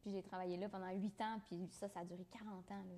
[0.03, 2.75] Puis j'ai travaillé là pendant huit ans, puis ça, ça a duré 40 ans.
[2.89, 2.95] là.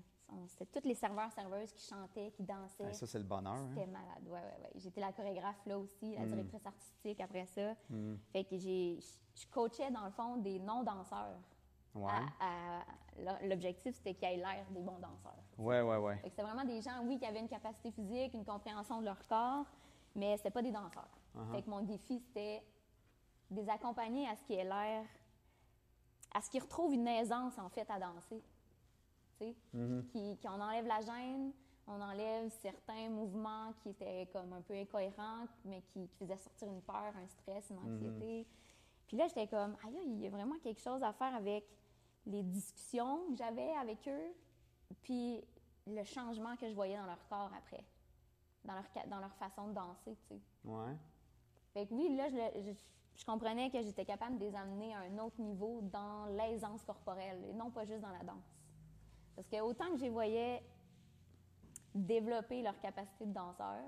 [0.46, 2.84] C'était tous les serveurs-serveuses qui chantaient, qui dansaient.
[2.88, 3.52] Ah, ça, c'est le bonheur.
[3.54, 3.68] hein?
[3.74, 4.70] C'était malade, ouais, ouais, ouais.
[4.76, 6.14] J'étais la chorégraphe là aussi, Mm.
[6.20, 7.74] la directrice artistique après ça.
[8.32, 8.98] Fait que j'ai,
[9.34, 11.38] je coachais dans le fond des non-danseurs.
[11.94, 12.10] Ouais.
[13.42, 15.36] L'objectif, c'était qu'ils aient l'air des bons danseurs.
[15.58, 16.16] Ouais, ouais, ouais.
[16.16, 19.04] Fait que C'était vraiment des gens, oui, qui avaient une capacité physique, une compréhension de
[19.04, 19.66] leur corps,
[20.14, 21.08] mais c'était pas des danseurs.
[21.52, 22.62] Fait que mon défi, c'était
[23.50, 25.04] de les accompagner à ce qu'ils aient l'air,
[26.34, 28.42] à ce qu'ils retrouvent une aisance, en fait, à danser.
[29.42, 30.06] Tu sais, Mm-hmm.
[30.06, 31.52] qui- qu'on enlève la gêne,
[31.86, 36.68] on enlève certains mouvements qui étaient comme un peu incohérents, mais qui, qui faisaient sortir
[36.68, 38.46] une peur, un stress, une anxiété.
[39.08, 41.64] Puis là, j'étais comme, aïe, il y a vraiment quelque chose à faire avec
[42.26, 44.32] les discussions que j'avais avec eux,
[45.02, 45.42] puis
[45.86, 47.84] le changement que je voyais dans leur corps après,
[48.64, 50.40] dans leur, dans leur façon de danser, tu sais.
[50.64, 50.96] Ouais.
[51.74, 52.72] Fait que oui, là, je-
[53.16, 57.42] je comprenais que j'étais capable de les amener à un autre niveau dans l'aisance corporelle,
[57.50, 58.51] et non pas juste dans la danse.
[59.36, 60.62] Parce que autant que je les voyais
[61.94, 63.82] développer leur capacité de danseur,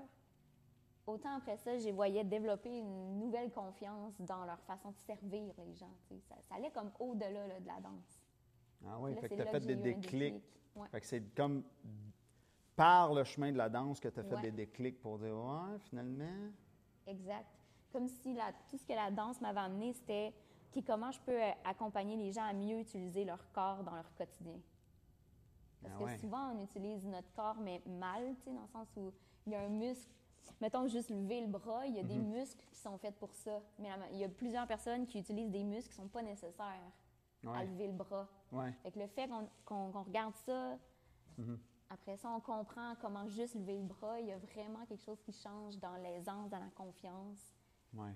[1.07, 5.53] autant après ça, je les voyais développer une nouvelle confiance dans leur façon de servir
[5.57, 5.93] les gens.
[6.27, 8.21] Ça, ça allait comme au-delà là, de la danse.
[8.87, 10.33] Ah oui, Là, fait que tu as fait que des déclics.
[10.33, 10.43] déclic.
[10.75, 10.87] Ouais.
[10.89, 11.63] Fait que c'est comme
[12.75, 14.41] par le chemin de la danse que tu as fait Ouais.
[14.41, 16.51] des déclics pour dire Ouais, finalement.
[17.07, 17.47] Exact.
[17.91, 20.33] Comme si la- tout ce que la danse m'avait amené, c'était
[20.85, 24.59] comment je peux euh, accompagner les gens à mieux utiliser leur corps dans leur quotidien?
[25.81, 26.17] Parce Ah que ouais.
[26.17, 29.11] souvent, on utilise notre corps, mais mal, tu sais, dans le sens où
[29.45, 30.11] il y a un muscle.
[30.61, 33.61] Mettons juste lever le bras, il y a des muscles qui sont faits pour ça.
[33.79, 36.21] Mais la- il y a plusieurs personnes qui utilisent des muscles qui ne sont pas
[36.21, 36.91] nécessaires
[37.47, 38.27] à lever le bras.
[38.51, 38.71] Ouais.
[38.83, 39.29] Fait que le fait
[39.65, 40.77] qu'on regarde ça,
[41.37, 41.57] Mm-hmm.
[41.89, 44.19] après ça, on comprend comment juste lever le bras.
[44.21, 47.53] Il y a vraiment quelque chose qui change dans l'aisance, dans la confiance,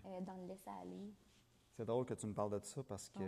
[0.05, 1.13] euh, dans le laisser aller.
[1.75, 3.23] C'est drôle que tu me parles de ça parce que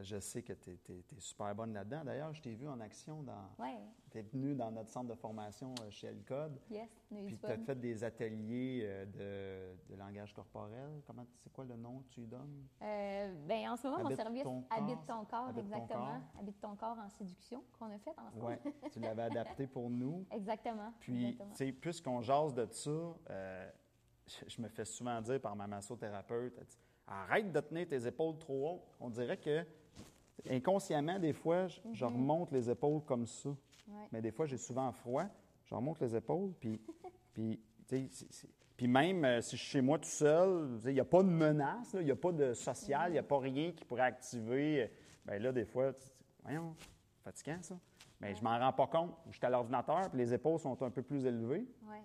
[0.00, 2.04] je sais que tu es, super bonne là-dedans.
[2.04, 3.50] D'ailleurs, je t'ai vu en action dans.
[3.58, 3.78] Ouais,
[4.10, 6.58] Tu es venu dans notre centre de formation euh, chez Elcode.
[6.70, 11.02] yes, on a eu Puis tu as fait des ateliers euh, de, de langage corporel.
[11.06, 12.66] Comment c'est quoi le nom que tu lui donnes?
[12.80, 14.64] Euh, ben, en ce moment, mon Habite service ton.
[14.70, 16.06] Habite ton corps, Habite ton exactement.
[16.06, 16.40] corps.
[16.40, 18.58] Habite ton corps en séduction qu'on a fait ensemble.
[18.64, 20.24] Oui, tu l'avais adapté pour nous.
[20.32, 20.92] Exactement.
[21.00, 22.90] Puis, tu sais, puisqu'on jase de ça,
[23.30, 23.70] euh,
[24.26, 26.54] je, je me fais souvent dire par ma massothérapeute,
[27.06, 28.96] arrête de tenir tes épaules trop hautes.
[29.00, 29.64] On dirait que
[30.48, 33.50] inconsciemment, des fois, je, je remonte les épaules comme ça.
[33.88, 34.08] Ouais.
[34.12, 35.26] Mais des fois, j'ai souvent froid,
[35.64, 36.80] je remonte les épaules, puis,
[37.34, 37.60] puis
[38.76, 41.28] puis même euh, si je suis chez moi tout seul, il n'y a pas de
[41.28, 44.90] menace, il n'y a pas de social, il n'y a pas rien qui pourrait activer.
[45.24, 45.92] Bien là, des fois,
[46.42, 46.74] voyons,
[47.20, 47.78] fatigant ça.
[48.20, 49.14] Mais je m'en rends pas compte.
[49.30, 51.66] Je suis à l'ordinateur, puis les épaules sont un peu plus élevées.
[51.88, 52.02] Ouais.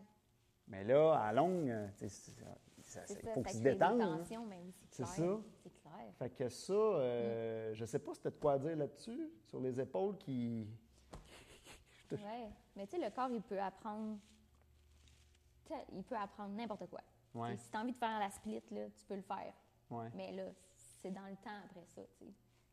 [0.67, 2.09] Mais là, à longue, il
[3.33, 4.23] faut qu'ils se détendent.
[4.89, 5.39] C'est ça.
[6.17, 9.79] Fait que ça, euh, je sais pas si tu de quoi dire là-dessus, sur les
[9.79, 10.67] épaules qui.
[12.09, 14.17] Oui, mais tu sais, le corps, il peut apprendre.
[15.91, 17.01] Il peut apprendre n'importe quoi.
[17.33, 17.57] Ouais.
[17.57, 19.53] Si tu as envie de faire la split, là, tu peux le faire.
[19.89, 20.09] Ouais.
[20.15, 20.45] Mais là,
[21.01, 22.01] c'est dans le temps après ça.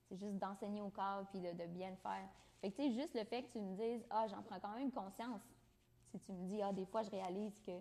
[0.08, 2.28] C'est juste d'enseigner au corps puis de, de bien le faire.
[2.60, 4.74] Fait que, tu sais, juste le fait que tu me dises, ah, j'en prends quand
[4.76, 5.42] même conscience.
[6.12, 7.72] Si tu me dis, ah, des fois, je réalise que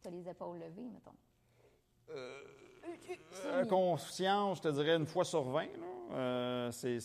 [0.00, 1.16] tu as les épaules levées, mettons.
[2.10, 2.42] Euh,
[3.68, 5.62] conscience, je te dirais une fois sur 20.
[5.62, 5.68] là.
[6.12, 6.98] Euh, c'est,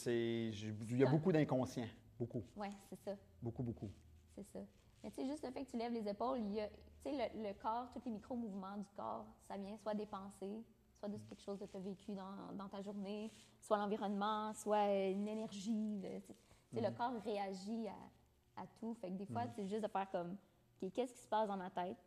[0.52, 1.88] il y a beaucoup d'inconscients.
[2.20, 3.16] Beaucoup, Oui, c'est ça.
[3.42, 3.90] beaucoup, beaucoup.
[4.36, 4.60] C'est ça.
[5.04, 6.68] Mais tu sais, juste le fait que tu lèves les épaules, il y a,
[7.06, 10.62] le, le corps, tous les micro-mouvements du corps, ça vient soit des pensées,
[10.94, 14.86] soit de quelque chose que tu as vécu dans, dans ta journée, soit l'environnement, soit
[15.08, 15.98] une énergie.
[16.04, 16.36] le- tu sais,
[16.74, 18.94] tu sais, le corps réagit à, à tout.
[18.96, 20.36] Fait que des fois, c'est juste de faire comme,
[20.84, 21.98] OK, qu'est-ce qui se passe dans ma tête?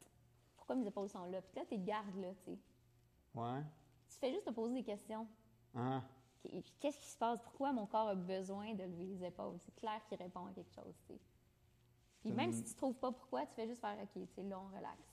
[0.58, 1.40] Pourquoi mes épaules sont là?
[1.40, 2.58] Puis là, tu gardes là, tu sais.
[3.34, 3.62] Ouais.
[4.08, 5.26] Tu fais juste te poser des questions.
[5.74, 6.02] Ah.
[6.80, 7.40] Qu'est-ce qui se passe?
[7.40, 9.58] Pourquoi mon corps a besoin de lever les épaules?
[9.60, 11.20] C'est clair qu'il répond à quelque chose, tu sais.
[12.20, 14.60] Puis même si tu trouves pas pourquoi, tu fais juste faire OK, tu sais, là,
[14.60, 15.11] on relaxe.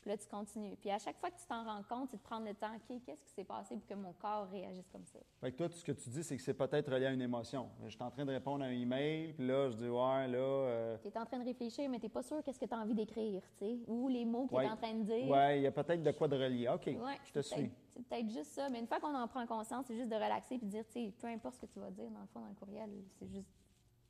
[0.00, 0.76] Puis là, tu continues.
[0.80, 3.00] Puis à chaque fois que tu t'en rends compte, c'est de prendre le temps, OK,
[3.04, 5.18] qu'est-ce qui s'est passé pour que mon corps réagisse comme ça?
[5.42, 7.20] Fait que toi, tout ce que tu dis, c'est que c'est peut-être relié à une
[7.20, 7.68] émotion.
[7.84, 10.38] Je suis en train de répondre à un email, puis là, je dis, ouais, là.
[10.38, 12.72] euh, Tu es en train de réfléchir, mais tu n'es pas sûr qu'est-ce que tu
[12.74, 14.64] as envie d'écrire, tu sais, ou les mots que ouais.
[14.64, 15.28] tu es en train de dire.
[15.28, 16.68] Ouais, il y a peut-être de quoi de relier.
[16.68, 17.70] OK, Ouais, je te suis.
[17.94, 18.70] C'est peut-être juste ça.
[18.70, 20.92] Mais une fois qu'on en prend conscience, c'est juste de relaxer puis de dire, tu
[20.92, 23.28] sais, peu importe ce que tu vas dire, dans le fond, dans le courriel, c'est
[23.28, 23.50] juste,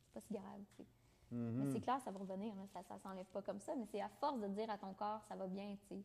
[0.05, 0.83] c'est pas si grave, tu
[1.71, 4.39] c'est clair, ça va revenir, ça, ça s'enlève pas comme ça, mais c'est à force
[4.41, 6.01] de dire à ton corps, ça va bien, tu sais.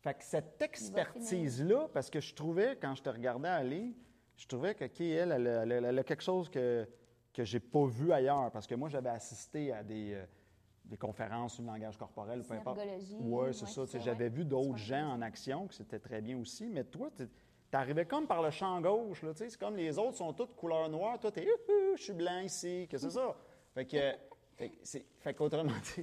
[0.00, 3.94] Fait que cette expertise-là, parce que je trouvais, quand je te regardais aller,
[4.36, 6.86] je trouvais que, OK, elle, elle, a- elle a- elle a quelque chose que,
[7.32, 8.50] que j'ai pas vu ailleurs.
[8.50, 10.24] Parce que moi, j'avais assisté à des, euh,
[10.84, 12.78] des conférences sur le langage corporel, peu importe.
[13.20, 13.84] Oui, ouais, c'est ça.
[13.98, 14.30] J'avais ouais.
[14.30, 16.68] vu d'autres gens en action, que c'était très bien aussi.
[16.68, 17.26] Mais toi, tu
[17.72, 19.24] arrivais comme par le champ gauche.
[19.34, 21.18] C'est comme les autres sont toutes couleur noire.
[21.18, 21.48] Toi, tu es,
[21.96, 22.86] je suis blanc ici.
[22.88, 23.34] que c'est ça?
[23.76, 24.12] Fait que,
[24.56, 26.02] fait fait qu'autrement dit,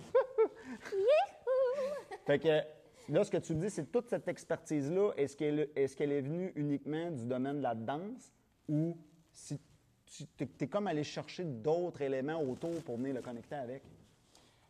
[2.23, 2.61] fait que
[3.09, 6.53] là, ce que tu me dis, c'est toute cette expertise-là, est-ce qu'elle est, est venue
[6.55, 8.31] uniquement du domaine de la danse
[8.69, 8.95] ou
[9.31, 9.59] si
[10.05, 10.27] tu
[10.59, 13.81] es, comme allé chercher d'autres éléments autour pour venir le connecter avec?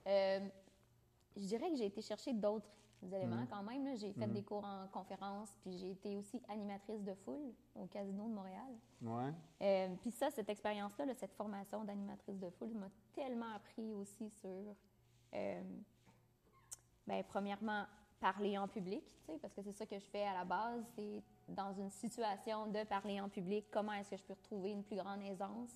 [0.07, 0.39] Euh,
[1.35, 2.69] je dirais que j'ai été chercher d'autres
[3.09, 3.15] Mm-hmm.
[3.15, 3.85] éléments quand même.
[3.85, 3.95] là.
[3.95, 8.27] J'ai fait des cours en conférence, puis j'ai été aussi animatrice de foule au Casino
[8.27, 8.73] de Montréal.
[9.01, 9.31] Ouais.
[9.61, 14.29] Euh, puis ça, cette expérience-là, là, cette formation d'animatrice de foule m'a tellement appris aussi
[14.29, 14.75] sur,
[15.33, 15.61] euh,
[17.07, 17.85] ben, premièrement,
[18.19, 19.03] parler en public,
[19.41, 22.83] parce que c'est ça que je fais à la base, c'est dans une situation de
[22.85, 25.71] parler en public, comment est-ce que je peux retrouver une plus grande aisance,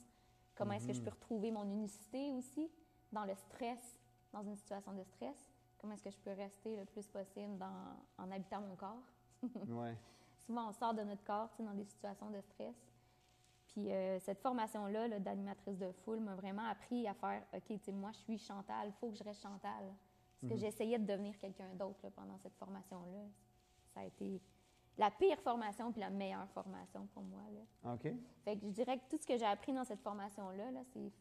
[0.56, 2.72] comment est-ce que je peux retrouver mon unicité aussi
[3.12, 4.00] dans le stress,
[4.32, 5.47] dans une situation de stress,
[5.78, 9.04] comment est-ce que je peux rester le plus possible dans, en habitant mon corps?
[9.68, 9.96] Ouais.
[10.46, 12.76] Souvent, on sort de notre corps, tu sais, dans des situations de stress.
[13.68, 17.78] Puis euh, cette formation-là là, d'animatrice de foule m'a vraiment appris à faire OK, tu
[17.80, 19.94] sais, moi, je suis Chantal, il faut que je reste Chantal.
[20.40, 23.26] Parce que j'essayais de devenir quelqu'un d'autre pendant cette formation-là.
[23.94, 24.40] Ça a été
[24.98, 27.44] la pire formation puis la meilleure formation pour moi.
[27.52, 27.94] Là.
[27.94, 28.12] OK.
[28.44, 31.12] Fait que je dirais que tout ce que j'ai appris dans cette formation-là, là, c'est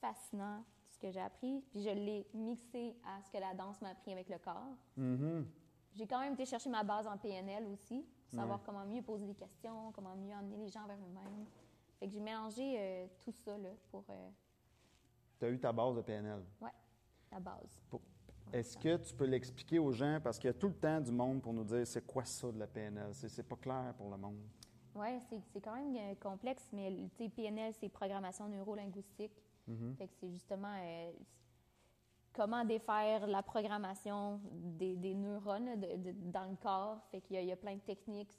[0.00, 0.64] fascinant,
[1.00, 1.60] que j'ai appris.
[1.70, 4.76] Puis je l'ai mixé à ce que la danse m'a appris avec le corps.
[4.96, 5.46] Mhm.
[5.94, 8.64] J'ai quand même été chercher ma base en PNL aussi, pour savoir Ouais.
[8.64, 11.46] comment mieux poser des questions, comment mieux amener les gens vers eux-mêmes.
[11.98, 14.30] Fait que j'ai mélangé euh, tout ça là, pour euh,
[15.38, 16.40] Tu as eu ta base de PNL.
[16.60, 16.70] ouais,
[17.32, 17.80] la base.
[17.90, 18.00] Pour-
[18.52, 20.18] Est-ce que tu peux l'expliquer aux gens?
[20.22, 22.50] Parce qu'il y a tout le temps du monde pour nous dire c'est quoi ça
[22.50, 23.10] de la PNL?
[23.14, 24.40] C'est, pas clair pour le monde.
[24.94, 25.20] Oui,
[25.52, 26.90] c'est, quand même euh, complexe, mais
[27.36, 29.32] PNL, c'est programmation neurolinguistique.
[29.96, 31.12] Fait que c'est justement euh,
[32.32, 37.00] comment défaire la programmation des, des neurones là, de- de- dans le corps.
[37.10, 38.38] Fait qu'il y a, il y a plein de techniques.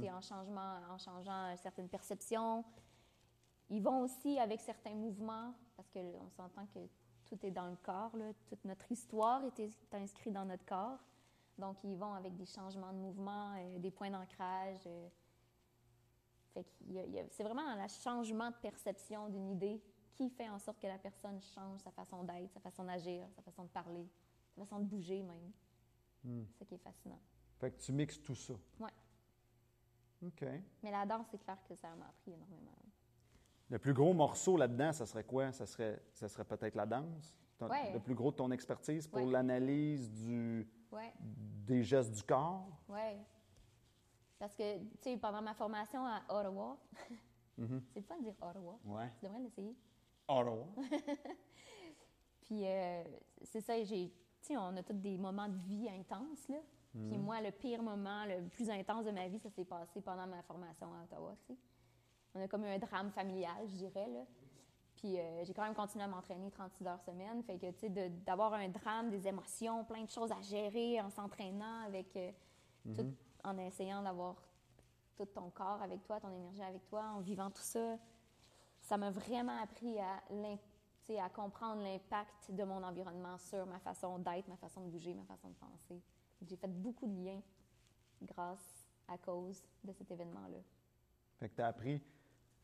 [0.00, 2.64] C'est en, changement, en changeant certaines perceptions.
[3.68, 6.78] Ils vont aussi avec certains mouvements, parce qu'on s'entend que
[7.24, 8.32] tout est dans le corps, là.
[8.46, 10.98] toute notre histoire est est inscrite dans notre corps.
[11.58, 14.82] Donc, ils vont avec des changements de mouvement, euh, des points d'ancrage.
[14.86, 15.08] euh.
[16.54, 16.66] Fait
[17.30, 19.82] c'est vraiment le changement de perception d'une idée
[20.14, 23.42] qui fait en sorte que la personne change sa façon d'être, sa façon d'agir, sa
[23.42, 24.06] façon de parler,
[24.54, 25.52] sa façon de bouger même.
[26.24, 27.18] C'est ça qui est fascinant.
[27.58, 28.54] Fait que tu mixes tout ça.
[28.78, 28.90] Ouais.
[30.24, 30.44] OK.
[30.82, 32.70] Mais la danse, c'est clair que ça m'a appris énormément.
[33.68, 35.50] Le plus gros morceau là-dedans, ça serait quoi?
[35.50, 37.36] Ça serait, ça serait peut-être la danse?
[37.58, 37.92] Ton- Ouais.
[37.92, 39.30] Le plus gros de ton expertise pour Ouais.
[39.30, 42.68] l'analyse du, Ouais, des gestes du corps?
[42.88, 43.18] ouais.
[44.38, 46.76] Parce que, tu sais, pendant ma formation à Ottawa,
[47.56, 48.78] c'est le fun de dire Ottawa.
[48.84, 49.10] Ouais.
[49.18, 49.76] Tu devrais l'essayer.
[50.38, 50.66] Alors.
[52.42, 53.02] Puis euh,
[53.42, 54.10] c'est ça, j'ai,
[54.50, 56.58] on a tous des moments de vie intenses, là.
[57.08, 60.26] Puis moi, le pire moment, le plus intense de ma vie, ça s'est passé pendant
[60.26, 61.58] ma formation à Ottawa, tu sais.
[62.34, 64.24] On a comme eu un drame familial, je dirais, là.
[64.96, 67.42] Puis euh, j'ai quand même continué à m'entraîner 36 heures semaine.
[67.44, 71.08] Fait que, tu sais, d'avoir un drame, des émotions, plein de choses à gérer en
[71.10, 72.14] s'entraînant avec...
[72.16, 72.30] euh,
[72.94, 73.14] tout-
[73.44, 74.36] en essayant d'avoir
[75.16, 77.96] tout ton corps avec toi, ton énergie avec toi, en vivant tout ça,
[78.82, 80.22] ça m'a vraiment appris à,
[81.24, 85.24] à comprendre l'impact de mon environnement sur ma façon d'être, ma façon de bouger, ma
[85.24, 86.00] façon de penser.
[86.46, 87.40] J'ai fait beaucoup de liens
[88.22, 90.58] grâce à cause de cet événement-là.
[91.38, 92.00] Fait que tu as appris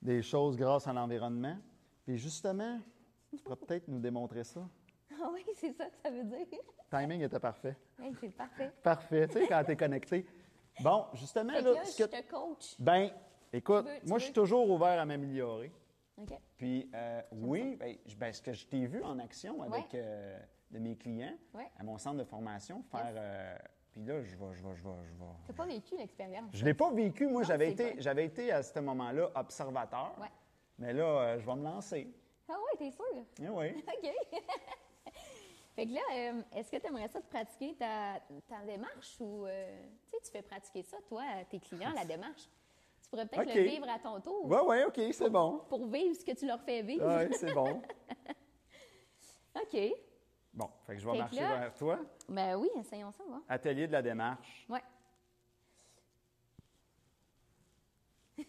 [0.02, 1.56] des choses grâce à l'environnement.
[2.04, 2.80] Puis justement,
[3.30, 4.60] tu pourrais peut-être nous démontrer ça.
[5.20, 6.46] Ah oui, c'est ça que ça veut dire.
[6.50, 7.76] Le timing était parfait.
[8.00, 8.72] Hey, c'est parfait.
[8.82, 10.26] Parfait, tu sais, quand tu es connecté.
[10.80, 12.76] Bon, justement, Fait là, là, je que- te coach.
[12.78, 13.10] ben,
[13.52, 14.18] écoute, Tu veux- tu moi, veux?
[14.20, 15.72] je suis toujours ouvert à m'améliorer.
[16.56, 20.00] Puis, euh, oui, ben, je- ben, ce que je t'ai vu en action avec Ouais.
[20.02, 20.38] euh,
[20.70, 21.70] de mes clients Ouais.
[21.78, 23.06] à mon centre de formation, faire.
[23.06, 23.14] Yes.
[23.18, 23.58] euh,
[23.92, 25.24] puis là, je vais, je vais, je vais, je vais.
[25.46, 26.50] T'as pas vécu l'expérience.
[26.52, 27.26] Je l'ai pas vécu.
[27.26, 30.14] Moi, j'avais été, j'avais été à ce moment-là observateur.
[30.20, 30.28] Ouais.
[30.78, 32.12] Mais là, euh, je vais me lancer.
[32.48, 33.04] Ah oui, t'es sûr?
[33.42, 33.84] Eh oui.
[33.86, 34.12] OK.
[35.76, 36.00] fait que là,
[36.56, 40.42] est-ce que tu aimerais ça de pratiquer ta, ta démarche ou, tu sais, tu fais
[40.42, 42.48] pratiquer ça, toi, à tes clients, la démarche?
[43.08, 45.60] Tu pourrais peut-être le vivre à ton tour Oui, oui, OK, c'est bon.
[45.70, 47.06] pour vivre ce que tu leur fais vivre.
[47.06, 47.80] Oui, c'est bon.
[49.54, 49.78] OK.
[50.52, 51.98] Bon, fait que je vais Fait marcher là- vers toi.
[52.28, 53.40] Ben oui, essayons ça, va.
[53.48, 54.66] Atelier de la démarche.
[54.68, 54.82] Ouais.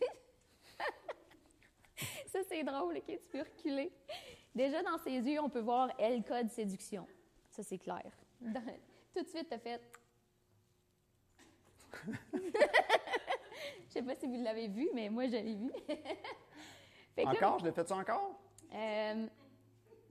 [2.27, 3.05] ça, c'est drôle, OK?
[3.05, 3.91] Tu peux reculer.
[4.53, 7.07] Déjà, dans ses yeux, on peut voir L code séduction.
[7.51, 8.11] Ça, c'est clair.
[8.41, 8.61] Dans-
[9.15, 9.81] Tout de suite, t'as fait...
[13.89, 15.71] Je sais pas si vous l'avez vu, mais moi, je l'ai vu.
[17.15, 17.60] Fait que là, Encore?
[17.60, 18.39] Je l'ai fait ça encore?
[18.73, 19.25] euh,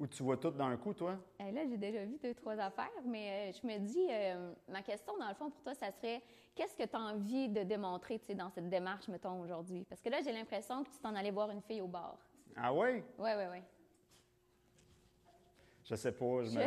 [0.01, 1.17] Ou tu vois tout d'un coup, toi?
[1.41, 4.83] Eh, Là, j'ai déjà vu deux, trois affaires, mais euh, je me dis, euh, ma
[4.83, 6.21] question, dans le fond, pour toi, ça serait
[6.57, 9.85] qu'est-ce que tu as envie de démontrer tu sais, dans cette démarche, mettons, aujourd'hui?
[9.89, 12.19] Parce que là, j'ai l'impression que tu t'en allais voir une fille au bar.
[12.57, 13.03] Ah oui?
[13.19, 13.59] Oui, oui, oui.
[15.85, 16.43] Je sais pas.
[16.43, 16.63] Je me...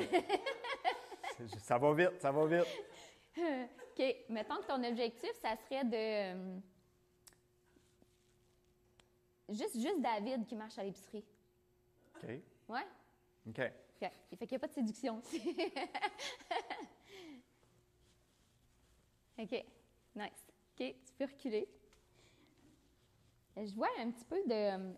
[1.38, 2.68] C'est- ça va vite, ça va vite.
[3.38, 4.16] OK.
[4.30, 6.62] Mettons que ton objectif, ça serait de.
[9.52, 11.24] Juste, juste David qui marche à l'épicerie.
[12.16, 12.30] OK.
[12.70, 12.86] Ouais?
[13.48, 13.60] OK.
[13.60, 14.12] OK.
[14.38, 15.22] Fait qu'il n'y a pas de séduction.
[19.40, 19.66] OK.
[20.16, 20.48] Nice.
[20.74, 20.96] OK.
[21.06, 21.68] Tu peux reculer.
[23.58, 24.94] Je vois un petit peu de.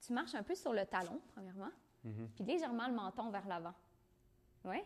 [0.00, 1.70] Tu marches un peu sur le talon, premièrement,
[2.34, 3.74] puis légèrement le menton vers l'avant.
[4.64, 4.78] Oui?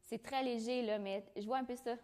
[0.00, 1.96] C'est très léger, là, mais je vois un peu ça.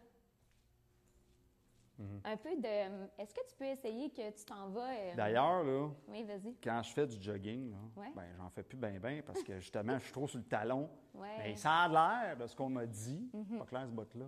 [2.25, 3.07] Un peu de.
[3.19, 4.91] Est-ce que tu peux essayer que tu t'en vas.
[4.91, 6.55] euh, D'ailleurs, là, Oui, vas-y.
[6.63, 8.11] quand je fais du jogging, là, Ouais.
[8.17, 10.89] ben, j'en fais plus bien, bien parce que justement, je suis trop sur le talon.
[11.15, 11.29] Ouais.
[11.39, 14.27] Mais ça a l'air de ce qu'on m'a dit, pas clair ce bout-là,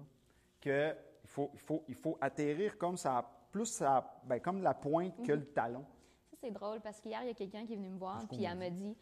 [0.61, 0.97] qu'il
[1.27, 5.33] faut, il faut, il faut atterrir comme ça, plus ça, ben, comme la pointe que
[5.33, 5.37] Mm-hmm.
[5.37, 5.85] le talon.
[6.31, 8.45] Ça, c'est drôle parce qu'hier, il y a quelqu'un qui est venu me voir, puis
[8.45, 8.97] elle m'a dit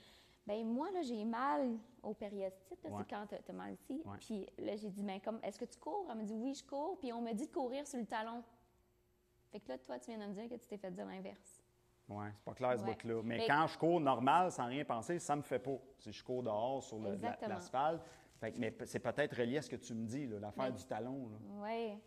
[0.46, 2.90] ben moi, là, j'ai mal au périostite, Ouais.
[2.98, 4.02] c'est quand t'as as mal ici.
[4.04, 4.16] Ouais.
[4.18, 6.06] Puis là, j'ai dit ben comme, est-ce que tu cours?
[6.10, 8.42] Elle m'a dit oui, je cours, puis on m'a dit de courir sur le talon.
[9.50, 11.62] Fait que là, toi, tu viens de me dire que tu t'es fait dire l'inverse.
[12.08, 12.94] Oui, c'est pas clair ce Ouais.
[12.94, 13.22] bout-là.
[13.22, 15.78] Mais Mais- quand je cours normal, sans rien penser, ça me fait pas.
[15.98, 17.14] Si je cours dehors sur la-
[17.46, 18.02] l'asphalte,
[18.40, 20.84] fait que- mais c'est peut-être relié à ce que tu me dis, l'affaire Mais- du
[20.84, 21.30] talon.
[21.62, 21.98] Oui,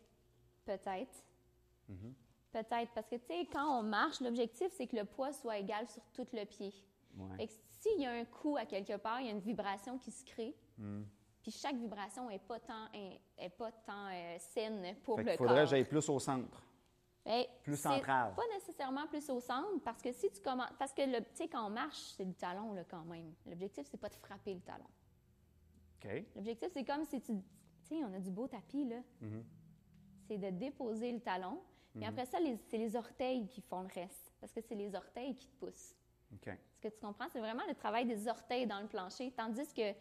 [0.66, 1.24] peut-être.
[1.90, 2.14] Mm-hmm.
[2.52, 5.88] Peut-être, parce que, tu sais, quand on marche, l'objectif, c'est que le poids soit égal
[5.90, 6.74] sur tout le pied.
[7.16, 7.38] Ouais.
[7.38, 9.98] Fait que s'il y a un coup à quelque part, il y a une vibration
[9.98, 10.56] qui se crée.
[10.78, 11.04] Mm.
[11.42, 15.38] Puis chaque vibration n'est pas tant, est, pas tant euh, saine pour Fait le qu'il
[15.38, 15.64] faudrait corps.
[15.64, 16.62] que j'aille plus au centre.
[17.24, 18.34] Ben, Plus central.
[18.36, 20.72] Pas nécessairement plus au centre, parce que si tu commences.
[20.78, 23.34] Parce que, tu sais, quand on marche, c'est le talon, là, quand même.
[23.48, 24.86] L'objectif, c'est pas de frapper le talon.
[26.04, 26.24] OK?
[26.36, 27.34] L'objectif, c'est comme si tu.
[27.34, 28.98] Tu sais, on a du beau tapis, là.
[29.22, 29.44] Mm-hmm.
[30.28, 31.62] C'est de déposer le talon.
[31.96, 34.34] Mais après ça, c'est les orteils qui font le reste.
[34.42, 35.96] Parce que c'est les orteils qui te poussent.
[36.34, 36.54] OK.
[36.86, 37.28] Que tu comprends?
[37.32, 39.92] C'est vraiment le travail des orteils dans le plancher, tandis que,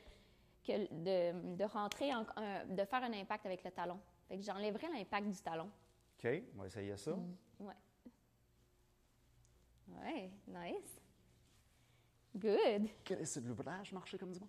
[0.63, 3.99] que de, de rentrer, en- un- de faire un impact avec le talon.
[4.29, 5.71] Fait que j'enlèverais l'impact du talon.
[6.19, 7.13] OK, on va essayer ça.
[7.59, 7.75] Ouais.
[9.89, 11.01] Ouais, nice.
[12.37, 12.89] Good.
[13.03, 14.49] Quel est ce l'ouvrage marcher comme du monde?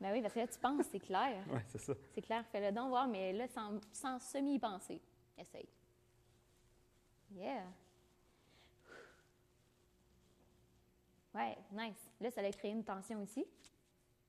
[0.00, 1.44] Ben oui, parce que là, tu penses, c'est clair.
[1.50, 1.92] Oui, c'est ça.
[2.14, 5.02] C'est clair, fais-le donc voir, mais là, sans, sans semi-y-penser.
[5.36, 5.68] Essaye.
[7.34, 7.64] Yeah.
[11.36, 12.10] Ouais, nice.
[12.20, 13.44] Là, ça a créé une tension ici.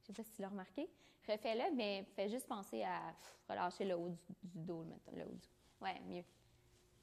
[0.02, 0.90] Je sais pas si tu l'as remarqué.
[1.28, 5.24] Refais-le, mais fais juste penser à pff, relâcher le haut du, du dos, mettons, le
[5.24, 5.48] haut du...
[5.82, 6.24] Ouais, mieux.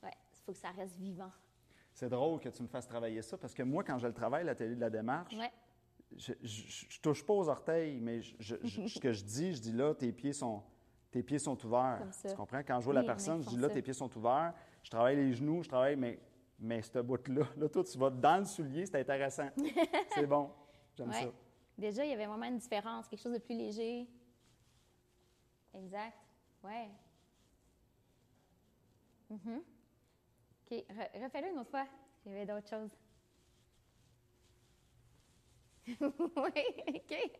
[0.03, 1.31] Ouais, il faut que ça reste vivant.
[1.93, 4.45] C'est drôle que tu me fasses travailler ça parce que moi, quand je le travaille,
[4.45, 5.53] l'atelier de la démarche, Ouais.
[6.17, 8.57] je, je, je touche pas aux orteils, mais je-
[8.89, 10.63] ce que je dis, je dis là, tes pieds sont,
[11.11, 11.99] tes pieds sont ouverts.
[12.01, 12.29] Comme ça.
[12.31, 12.63] Tu comprends?
[12.67, 13.75] Quand je vois Oui, la personne, je dis là, ça.
[13.75, 14.55] tes pieds sont ouverts.
[14.83, 16.19] Je travaille les genoux, je travaille, mais,
[16.59, 19.49] mais ce bout-là, là, toi, tu vas dans le soulier, c'est intéressant.
[20.15, 20.51] c'est bon.
[20.97, 21.23] J'aime Ouais.
[21.23, 21.33] ça.
[21.77, 24.09] Déjà, il y avait vraiment une différence, quelque chose de plus léger.
[25.75, 26.17] Exact.
[26.63, 26.89] Ouais.
[29.29, 29.57] Mhm.
[29.59, 30.73] OK.
[30.89, 31.87] Re- Refais-le une autre fois.
[32.25, 32.91] Il y avait d'autres choses.
[35.87, 37.31] oui, OK.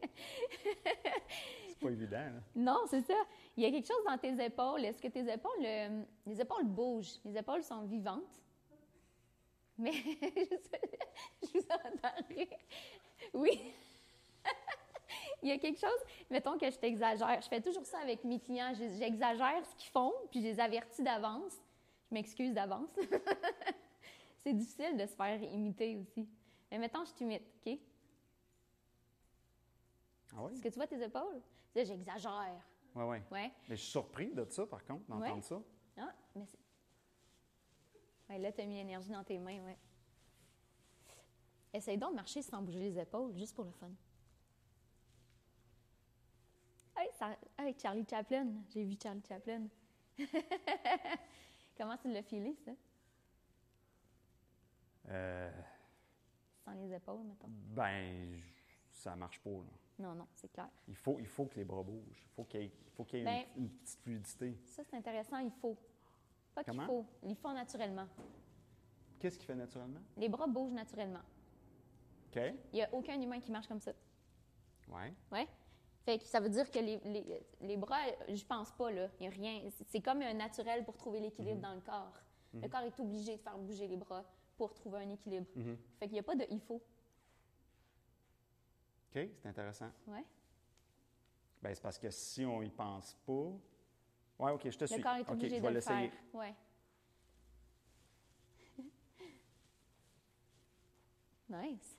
[1.69, 2.17] C'est pas évident.
[2.19, 2.41] là.
[2.55, 3.15] Non, c'est ça.
[3.57, 4.85] Il y a quelque chose dans tes épaules.
[4.85, 7.21] Est-ce que tes épaules, euh, les épaules bougent?
[7.25, 8.43] Les épaules sont vivantes?
[9.79, 9.93] Mais
[11.43, 12.47] je vous entends rire.
[13.33, 13.61] Oui.
[15.43, 15.99] Il y a quelque chose,
[16.31, 17.41] mettons que je t'exagère.
[17.43, 18.73] Je fais toujours ça avec mes clients.
[18.75, 21.53] Je- J'exagère ce qu'ils font, puis je les avertis d'avance.
[22.11, 22.91] Je m'excuse d'avance.
[24.39, 26.29] c'est difficile de se faire imiter aussi.
[26.71, 27.79] Mais mettons, je t'imite, OK?
[30.37, 30.53] Ah oui?
[30.53, 31.41] Est-ce que tu vois tes épaules?
[31.77, 32.61] J'exagère.
[32.95, 33.17] Oui, oui.
[33.31, 33.53] Ouais.
[33.69, 35.41] Mais je suis surpris de ça, par contre, d'entendre Ouais.
[35.43, 35.61] ça.
[35.99, 36.59] Ah, mais c'est.
[38.35, 39.79] Ouais, là, tu as mis l'énergie dans tes mains, ouais.
[41.73, 43.91] Essaye donc de marcher sans bouger les épaules, juste pour le fun.
[46.97, 47.37] Hey, ça...
[47.59, 48.49] hey, Charlie Chaplin.
[48.71, 49.69] J'ai vu Charlie Chaplin.
[51.79, 52.73] Comment tu l'as filé, ça?
[55.11, 55.51] Euh,
[56.65, 57.49] Sans les épaules, mettons.
[57.49, 58.41] ben,
[58.91, 59.73] ça marche pas, là.
[60.01, 60.69] Non, non, c'est clair.
[60.89, 62.25] Il faut, il faut que les bras bougent.
[62.27, 64.59] Il faut qu'il y ait, y ait Ben- une, une petite fluidité.
[64.67, 65.77] Ça, c'est intéressant, il faut.
[66.55, 66.87] Pas qu'il Comment?
[66.87, 68.07] faut, il faut naturellement.
[69.19, 70.01] Qu'est-ce qu'il fait naturellement?
[70.17, 71.23] Les bras bougent naturellement.
[72.31, 72.41] OK.
[72.73, 73.93] Il n'y a aucun humain qui marche comme ça.
[74.89, 75.13] Ouais.
[75.33, 75.49] Ouais.
[76.05, 77.99] Fait que ça veut dire que les, les- les bras,
[78.29, 79.09] je pense pas, là.
[79.19, 79.63] Il y a rien.
[79.87, 82.13] C'est- comme un naturel pour trouver l'équilibre dans le corps.
[82.53, 84.25] Le corps est obligé de faire bouger les bras
[84.57, 85.47] pour trouver un équilibre.
[85.99, 86.83] Fait qu'il n'y a pas de il faut.
[89.17, 89.91] OK, c'est intéressant.
[90.09, 90.25] Ouais.
[91.63, 93.51] Ben, c'est parce que si on y pense pas.
[94.39, 94.97] Ouais, OK, je te suis.
[94.97, 96.11] Le corps est obligé je de vais le faire.
[96.33, 96.55] Ouais.
[101.49, 101.99] nice.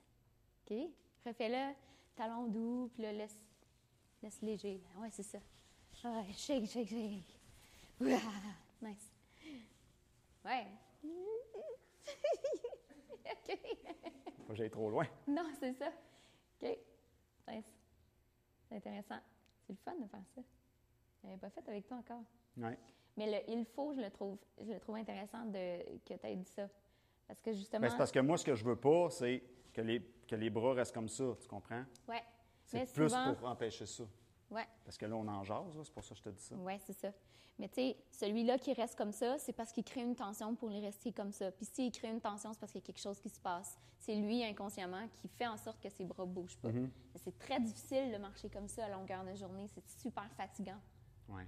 [0.64, 0.76] OK.
[1.24, 1.74] Refais-le.
[2.14, 3.38] Talon doux, puis là, laisse,
[4.22, 4.82] laisse léger.
[4.96, 5.38] Ouais, c'est ça.
[6.04, 7.38] Ouais, shake, shake, shake.
[8.00, 8.20] Ouah,
[8.82, 9.10] nice.
[10.44, 10.66] Ouais.
[13.24, 13.58] OK.
[14.46, 15.06] Faut que j'aille trop loin.
[15.26, 15.88] Non, c'est ça.
[15.88, 16.78] OK.
[17.48, 17.74] Nice.
[18.68, 19.20] C'est intéressant.
[19.66, 20.42] C'est le fun de faire ça.
[21.22, 22.22] Je l'avais pas fait avec toi encore.
[22.58, 22.78] Ouais.
[23.16, 26.36] Mais le il faut, je le trouve, je le trouve intéressant de, que tu aies
[26.36, 26.68] dit ça.
[27.26, 27.80] Parce que justement.
[27.82, 29.42] Ben, c'est parce que moi, ce que je veux pas, c'est
[29.72, 31.84] que les, que les bras restent comme ça, tu comprends?
[32.08, 32.22] Ouais.
[32.64, 34.04] C'est Mais plus souvent- pour empêcher ça.
[34.50, 36.54] Ouais, Parce que là, on en jase, c'est pour ça que je te dis ça.
[36.56, 37.10] ouais, c'est ça.
[37.58, 40.68] Mais tu sais, celui-là qui reste comme ça, c'est parce qu'il crée une tension pour
[40.68, 41.50] les rester comme ça.
[41.50, 43.78] Puis s'il crée une tension, c'est parce qu'il y a quelque chose qui se passe.
[43.98, 46.68] C'est lui, inconsciemment, qui fait en sorte que ses bras bougent pas.
[46.68, 46.90] Mm-hmm.
[47.14, 49.66] Mais C'est très difficile de marcher comme ça à longueur de journée.
[49.68, 50.78] C'est super fatigant.
[51.28, 51.46] Ouais.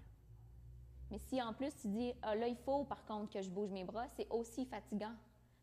[1.10, 3.70] Mais si en plus tu dis, ah là, il faut par contre que je bouge
[3.70, 5.14] mes bras, c'est aussi fatigant.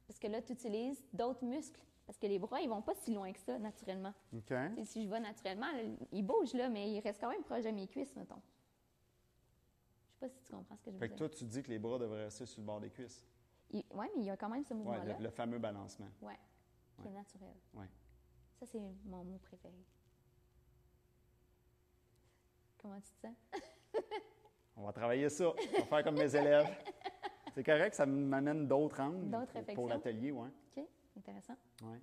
[0.08, 1.82] Parce que là, tu utilises d'autres muscles.
[2.06, 4.14] Parce que les bras, ils vont pas si loin que ça, naturellement.
[4.34, 4.54] OK.
[4.84, 7.72] Si je vais naturellement, là, ils bougent là, mais ils restent quand même proches de
[7.72, 8.42] mes cuisses, mettons.
[10.08, 11.28] Je sais pas si tu comprends ce que je veux Fait que dire.
[11.28, 13.26] toi, tu dis que les bras devraient rester sur le bord des cuisses.
[13.74, 15.18] Oui, mais il y a quand même ce Ouais, mouvement-là.
[15.18, 16.08] le, le fameux balancement.
[16.22, 16.38] Ouais,
[16.96, 17.10] qui Ouais.
[17.10, 17.56] est naturel.
[17.74, 17.90] Ouais.
[18.60, 19.74] Ça, c'est mon mot préféré.
[22.78, 23.36] Comment tu te sens?
[24.78, 25.46] On va travailler ça.
[25.50, 26.68] On va faire comme mes élèves.
[27.54, 30.50] C'est correct, ça m'amène d'autres angles D'autres pour- l'atelier, ouais.
[30.76, 30.84] OK,
[31.18, 31.56] intéressant.
[31.84, 32.00] ouais.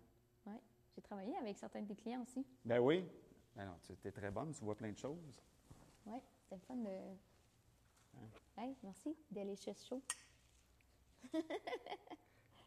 [0.47, 0.61] Ouais.
[0.95, 2.47] J'ai travaillé avec certains de tes clients aussi.
[2.65, 3.07] Ben oui.
[3.55, 5.43] Ben non, tu es très bonne, tu vois plein de choses.
[6.07, 7.17] Oui, c'était le fun de.
[8.57, 9.15] Hey, merci.
[9.31, 10.03] Delicious show.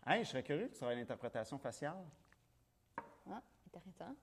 [0.05, 1.97] Hey, je serais curieux que tu aies l'interprétation faciale.
[3.29, 4.15] Ah, intéressant.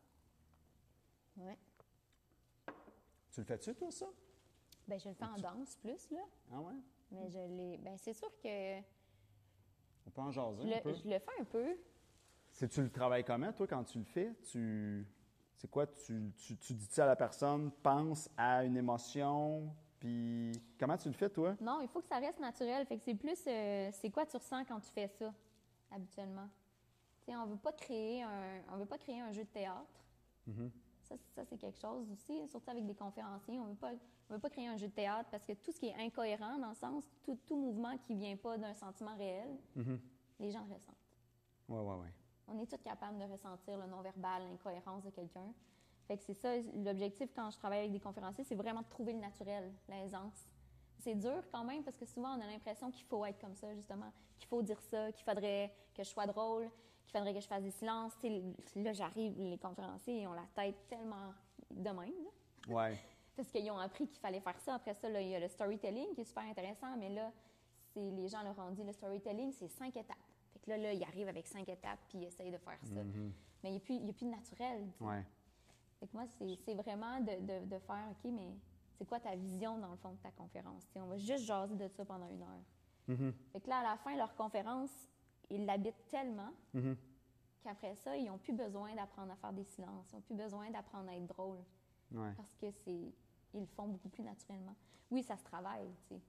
[1.36, 1.52] Oui.
[3.32, 4.06] Tu le fais-tu, toi, ça?
[4.88, 6.20] Ben, je le fais en danse plus, là.
[6.52, 6.74] Ah ouais?
[7.10, 7.78] Mais je l'ai.
[7.78, 8.78] Ben, c'est sûr que
[10.06, 10.90] On peut en jaser je un peu.
[10.90, 11.76] le, je le fais un peu.
[12.52, 14.32] C'est tu le travailles comment, toi, quand tu le fais?
[14.50, 15.06] Tu.
[15.56, 15.86] C'est quoi?
[15.86, 21.14] Tu, tu, tu dis-tu à la personne, pense à une émotion, puis comment tu le
[21.14, 21.54] fais, toi?
[21.60, 22.84] Non, il faut que ça reste naturel.
[22.86, 23.38] Fait que c'est plus.
[23.46, 25.32] euh, c'est quoi tu ressens quand tu fais ça,
[25.90, 26.48] habituellement?
[27.24, 28.62] Tu sais, on veut pas créer un.
[28.72, 30.04] On veut pas créer un jeu de théâtre.
[31.12, 33.58] Ça, ça, c'est quelque chose aussi, surtout avec des conférenciers.
[33.58, 33.76] On
[34.30, 36.58] on veut pas créer un jeu de théâtre parce que tout ce qui est incohérent,
[36.58, 39.48] dans le sens, tout, tout mouvement qui vient pas d'un sentiment réel,
[40.40, 40.96] les gens le ressentent.
[41.68, 42.08] Oui, oui, oui.
[42.48, 45.52] On est tous capables de ressentir le non-verbal, l'incohérence de quelqu'un.
[46.08, 49.12] Fait que c'est ça, l'objectif quand je travaille avec des conférenciers, c'est vraiment de trouver
[49.12, 50.48] le naturel, l'aisance.
[50.98, 53.74] C'est dur quand même parce que souvent on a l'impression qu'il faut être comme ça,
[53.74, 56.70] justement, qu'il faut dire ça, qu'il faudrait que je sois drôle,
[57.04, 58.12] qu'il faudrait que je fasse des silences.
[58.20, 58.28] Tu
[58.66, 61.32] sais, là, j'arrive, les conférenciers, ils ont la tête tellement
[61.70, 61.96] de même.
[61.96, 62.74] là.
[62.74, 62.98] Ouais.
[63.36, 64.74] Parce qu'ils ont appris qu'il fallait faire ça.
[64.74, 67.32] Après ça, là, il y a le storytelling qui est super intéressant, mais là,
[67.94, 70.16] c'est, les gens leur ont dit le storytelling, c'est cinq étapes.
[70.52, 72.94] Fait que là, là, ils arrivent avec cinq étapes puis ils essayent de faire ça.
[73.62, 74.86] Mais il n'y a, plus- il y a plus de naturel.
[75.00, 75.24] Ouais.
[76.00, 78.54] Fait que moi, c'est, c'est vraiment de, de- de faire, OK, mais
[78.98, 80.86] c'est quoi ta vision dans le fond de ta conférence?
[80.96, 82.62] On va juste jaser de ça pendant une heure.
[83.52, 84.90] Fait que là, à la fin, leur conférence,
[85.54, 86.52] ils l'habitent tellement
[87.62, 90.10] qu'après ça, ils n'ont plus besoin d'apprendre à faire des silences.
[90.12, 91.58] Ils n'ont plus besoin d'apprendre à être drôle
[92.12, 92.32] Ouais.
[92.36, 93.12] parce que c'est
[93.54, 94.74] ils le font beaucoup plus naturellement.
[95.10, 96.20] Oui, ça se travaille, tu sais.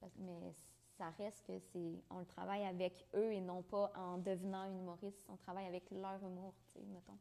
[0.00, 0.52] Parce- Mais
[0.96, 4.78] ça reste que c'est on le travaille avec eux et non pas en devenant une
[4.78, 5.24] humoriste.
[5.28, 7.18] On travaille avec leur humour, tu sais, mettons.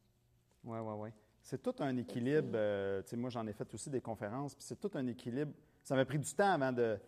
[0.64, 1.10] Oui, oui, oui.
[1.42, 2.50] C'est tout un équilibre.
[2.56, 5.54] euh, tu sais, moi, j'en ai fait aussi des conférences, puis c'est tout un équilibre.
[5.84, 7.00] Ça m'a pris du temps avant de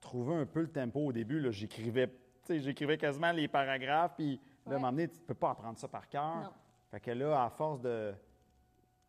[0.00, 1.40] trouver un peu le tempo au début.
[1.40, 1.50] là.
[1.50, 2.06] J'écrivais,
[2.48, 4.36] j'écrivais quasiment les paragraphes, puis
[4.66, 4.74] là, Ouais.
[4.76, 6.36] moment donné, tu ne peux pas apprendre ça par cœur.
[6.42, 6.50] Non.
[6.90, 8.14] Fait que là, à force de,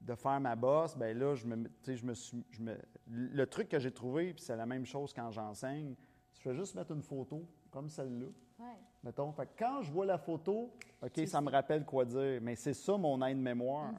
[0.01, 2.77] de faire ma bosse, ben là, je me, tu sais, je me suis, je me-
[3.07, 5.95] le truc que j'ai trouvé, puis c'est la même chose quand j'enseigne,
[6.33, 8.27] je fais juste mettre une photo comme celle-là.
[8.59, 8.65] Ouais.
[9.03, 12.39] Mettons, fait que quand je vois la photo, OK, ça me rappelle quoi dire.
[12.41, 13.91] Mais c'est ça mon aide-mémoire.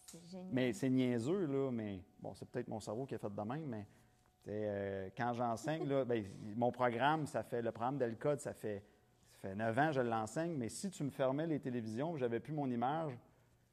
[0.00, 0.48] C'est génial.
[0.52, 3.66] Mais c'est niaiseux, là, mais bon, c'est peut-être mon cerveau qui a fait de même,
[3.66, 3.86] mais
[4.46, 6.24] euh, quand j'enseigne, ben,
[6.56, 8.84] mon programme, ça fait, le programme d'Elcode, ça fait,
[9.32, 12.40] ça fait 9 ans que je l'enseigne, mais si tu me fermais les télévisions, j'avais
[12.40, 13.18] plus mon image,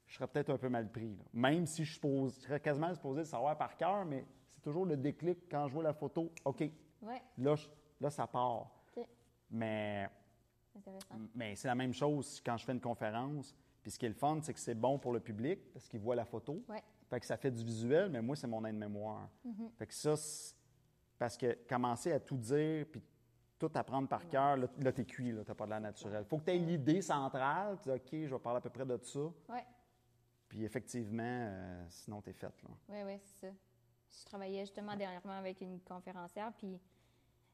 [0.06, 1.16] je serais peut-être un peu mal pris.
[1.16, 1.24] là.
[1.32, 4.84] Même si je, suppose, je serais quasiment supposé le savoir par cœur, mais c'est toujours
[4.86, 6.60] le déclic quand je vois la photo, OK,
[7.02, 7.68] Ouais, là, je-
[8.00, 8.70] là ça part.
[11.34, 13.54] Mais c'est la même chose quand je fais une conférence.
[13.82, 16.00] Puis ce qui est le fun, c'est que c'est bon pour le public parce qu'il
[16.00, 16.62] voit la photo.
[16.68, 16.82] Ouais.
[17.08, 19.28] Fait que ça fait du visuel, mais moi, c'est mon aide-mémoire.
[19.78, 20.55] Fait que ça, c'est-
[21.18, 23.02] parce que commencer à tout dire, puis
[23.58, 26.24] tout apprendre par cœur, là, là t'es cuit, là, t'as pas de l'air naturel.
[26.24, 28.84] Faut que tu aies l'idée centrale, tu dis, OK, je vais parler à peu près
[28.84, 29.20] de ça.
[29.20, 29.64] Ouais.
[30.48, 32.70] Puis effectivement, euh, sinon, t'es faite, là.
[32.88, 33.52] Oui, oui, c'est ça.
[34.18, 36.78] Je travaillais justement dernièrement avec une conférencière, puis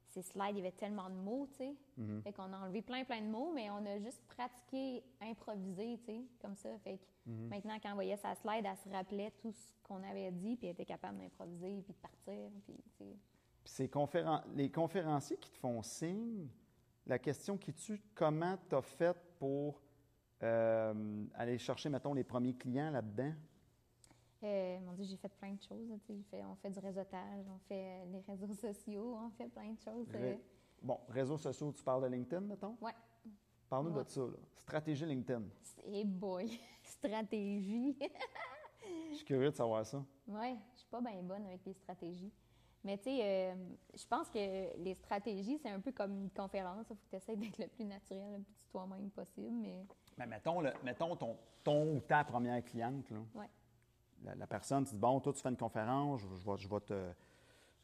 [0.09, 1.75] ces slides, il y avait tellement de mots, tu sais.
[2.23, 6.05] Fait qu'on a enlevé plein, plein de mots, mais on a juste pratiqué, improvisé, tu
[6.05, 6.69] sais, comme ça.
[6.85, 10.31] Fait que maintenant, quand on voyait sa slide, elle se rappelait tout ce qu'on avait
[10.31, 13.17] dit, puis elle était capable d'improviser, puis de partir, puis, tu sais.
[13.65, 16.49] Puis conféren- les conférenciers qui te font signe,
[17.07, 19.81] la question qui tue, comment tu as fait pour
[20.43, 23.33] euh, aller chercher, mettons, les premiers clients là-dedans?
[24.43, 25.89] Euh, mon Dieu, j'ai fait plein de choses.
[26.29, 29.79] fait- on fait du réseautage, on fait euh, les réseaux sociaux, on fait plein de
[29.79, 30.09] choses.
[30.15, 30.19] euh.
[30.21, 30.41] Ré-
[30.83, 32.77] Bon, réseaux sociaux, tu parles de LinkedIn, mettons?
[32.81, 32.91] Ouais.
[33.69, 34.03] Parle-nous Ouais.
[34.05, 34.37] de ça, là.
[34.57, 35.45] Stratégie LinkedIn.
[35.87, 37.97] Et boy, stratégie.
[39.11, 40.05] Je suis curieux de savoir ça.
[40.27, 42.33] Oui, je suis pas bien bonne avec les stratégies.
[42.85, 43.55] Mais tu sais, euh,
[43.95, 46.79] je pense que les stratégies, c'est un peu comme une conférence.
[46.81, 49.53] Il faut que tu essaies d'être le plus naturel, le plus toi-même possible.
[49.53, 49.87] Mais
[50.19, 53.19] Mais mettons, le- mettons ton, ton ou ta première cliente, là.
[53.35, 53.49] ouais,
[54.25, 56.69] La, la personne, tu dis, bon, toi, tu fais une conférence, je, je vais, je
[56.69, 57.13] vais te...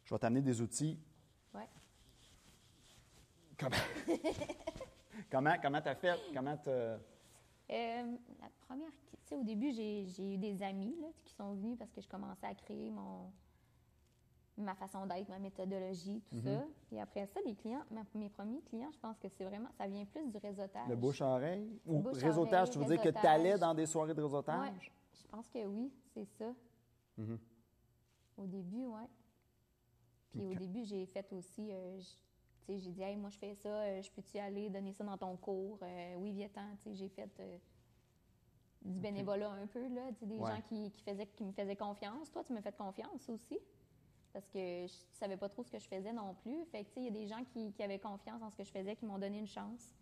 [0.05, 0.99] Je vais t'amener des outils.
[1.55, 1.69] ouais.
[3.59, 3.77] Comment
[5.31, 6.19] comment comment t'as fait?
[6.35, 6.71] Comment t'as...
[6.71, 6.99] Euh,
[8.41, 11.77] la première, tu sais, au début, j'ai j'ai eu des amis là, qui sont venus
[11.79, 13.31] parce que je commençais à créer mon
[14.59, 16.65] ma façon d'être, ma méthodologie, tout ça.
[16.89, 19.87] Puis après ça, les clients, ma- mes premiers clients, je pense que c'est vraiment, ça
[19.87, 20.89] vient plus du réseautage.
[20.89, 21.81] Le bouche-oreille?
[21.87, 24.61] Ou Bouche-oreille, réseautage, tu veux dire que tu allais dans des soirées de réseautage?
[24.61, 26.53] Ouais, je pense que oui, c'est ça.
[27.17, 27.39] Mhm.
[28.37, 29.03] Au début, oui.
[30.31, 33.55] Puis au début, j'ai fait aussi, euh, tu sais, j'ai dit, hey, moi, je fais
[33.55, 35.79] ça, euh, je peux-tu aller donner ça dans ton cours?
[35.83, 37.59] Euh, oui, viens-t'en, tu sais, j'ai fait euh,
[38.83, 40.51] du bénévolat un peu, là, des Ouais.
[40.51, 42.31] gens qui, qui, faisaient, qui me faisaient confiance.
[42.31, 43.59] Toi, tu me fais confiance aussi,
[44.33, 46.65] parce que je savais pas trop ce que je faisais non plus.
[46.67, 48.65] Fait que, tu il y a des gens qui, qui avaient confiance en ce que
[48.65, 49.95] je faisais, qui m'ont donné une chance.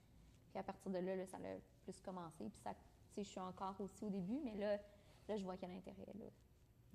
[0.51, 1.41] Puis à partir de là, là, ça a
[1.85, 2.45] plus commencé.
[2.49, 4.77] Puis ça, tu sais, je suis encore aussi au début, mais là,
[5.29, 5.97] là je vois qu'il y a l'intérêt.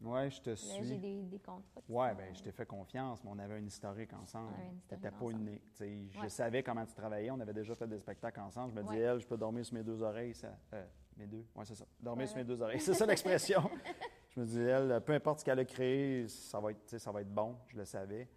[0.04, 0.98] Oui, je te Là, j'ai suis.
[0.98, 1.82] des, des contrats.
[1.88, 4.50] Oui, sont- bien, je t'ai fait confiance, mais on avait un historique ensemble.
[4.54, 5.46] Historique T'étais pas une.
[5.60, 6.30] tu sais, Je Ouais.
[6.30, 7.30] savais comment tu travaillais.
[7.30, 8.72] On avait déjà fait des spectacles ensemble.
[8.72, 8.90] Je me Ouais.
[8.96, 10.34] disais, elle, je peux dormir sur mes deux oreilles.
[10.34, 10.86] Ça, euh,
[11.18, 11.46] mes deux.
[11.56, 11.86] Oui, c'est ça.
[12.00, 12.44] Dormir Ouais, sur ouais.
[12.44, 12.80] mes deux oreilles.
[12.80, 13.62] C'est ça l'expression.
[14.32, 17.22] je me disais, elle, peu importe ce qu'elle a créé, ça va, être, ça va
[17.22, 17.58] être bon.
[17.68, 18.28] Je le savais.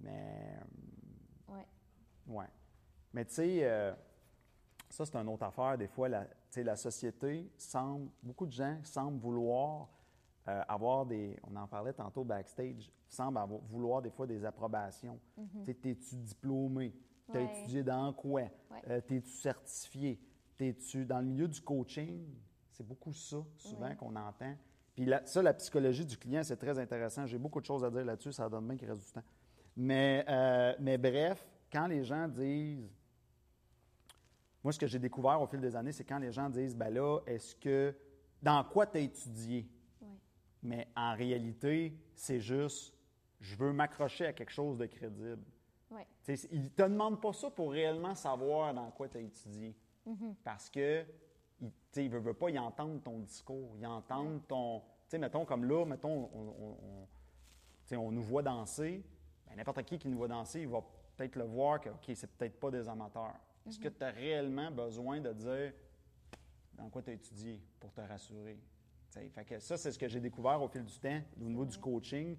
[0.00, 0.58] Mais.
[1.48, 1.66] Ouais.
[2.26, 2.46] Ouais.
[3.12, 3.94] Mais tu sais, euh,
[4.90, 5.78] ça, c'est une autre affaire.
[5.78, 9.88] Des fois, la, société semble, beaucoup de gens semblent vouloir
[10.48, 15.18] euh, avoir des, on en parlait tantôt backstage, semblent avoir- vouloir des fois des approbations.
[15.34, 16.94] Tu sais, t'es-tu diplômé?
[17.32, 17.40] T'as.
[17.40, 17.58] Ouais.
[17.58, 18.42] étudié dans quoi?
[18.42, 18.50] Ouais.
[18.88, 20.20] Euh, T'es-tu certifié?
[20.56, 22.24] T'es-tu dans le milieu du coaching?
[22.70, 23.96] C'est beaucoup ça, souvent, Ouais.
[23.96, 24.54] qu'on entend.
[24.96, 27.26] Puis la- ça, la psychologie du client, c'est très intéressant.
[27.26, 29.22] J'ai beaucoup de choses à dire là-dessus, ça donne bien qu'il reste du temps.
[29.76, 32.90] Mais, euh, mais bref, quand les gens disent
[34.64, 36.92] moi, ce que j'ai découvert au fil des années, c'est quand les gens disent, ben
[36.92, 37.94] là, est-ce que,
[38.42, 39.68] dans quoi tu as étudié?
[40.02, 40.08] Oui.
[40.64, 42.92] Mais en réalité, c'est juste,
[43.38, 45.44] je veux m'accrocher à quelque chose de crédible.
[45.92, 46.00] Oui.
[46.50, 49.76] Ils ne te demandent pas ça pour réellement savoir dans quoi tu as étudié.
[50.42, 51.04] Parce que,
[51.60, 54.80] ils ne veulent, pas y entendre ton discours, ils entendent ton.
[54.80, 57.06] Tu sais, mettons, comme là, mettons, on,
[57.92, 59.04] on- nous voit danser.
[59.46, 60.82] Ben, N'importe qui qui nous voit danser, il va
[61.16, 63.34] peut-être le voir que, OK, c'est peut-être pas des amateurs.
[63.66, 65.72] Est-ce que tu as réellement besoin de dire
[66.74, 68.58] dans quoi tu as étudié pour te rassurer?
[69.30, 71.78] Fait que ça, c'est ce que j'ai découvert au fil du temps au niveau du
[71.78, 72.36] coaching.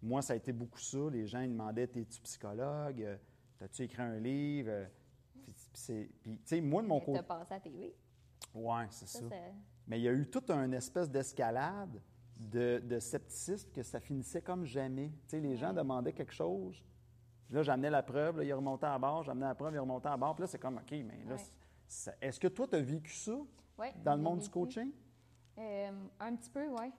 [0.00, 0.98] Moi, ça a été beaucoup ça.
[1.10, 3.02] Les gens ils demandaient T'es-tu psychologue?
[3.02, 3.16] Euh,
[3.58, 4.70] T'as-tu écrit un livre?
[4.70, 4.86] Euh,
[5.44, 6.08] puis tu
[6.44, 7.18] sais, moi, de mon Tu côté.
[7.18, 7.94] as passé à TV.
[8.54, 9.24] Ouais, c'est ça.
[9.86, 12.00] Mais il y a eu toute une espèce d'escalade
[12.36, 15.08] de, de scepticisme que ça finissait comme jamais.
[15.24, 16.82] Tu sais, les gens demandaient quelque chose.
[17.50, 20.16] Là, j'amenais la preuve, là, il remontait à bord, j'amenais la preuve, il remontait à
[20.16, 20.34] bord.
[20.36, 22.14] Puis là, c'est comme, OK, mais là, Ouais.
[22.20, 23.36] est-ce que toi, tu as vécu ça
[23.78, 24.92] Ouais, dans le monde du coaching?
[25.58, 26.92] Euh, un petit peu, oui.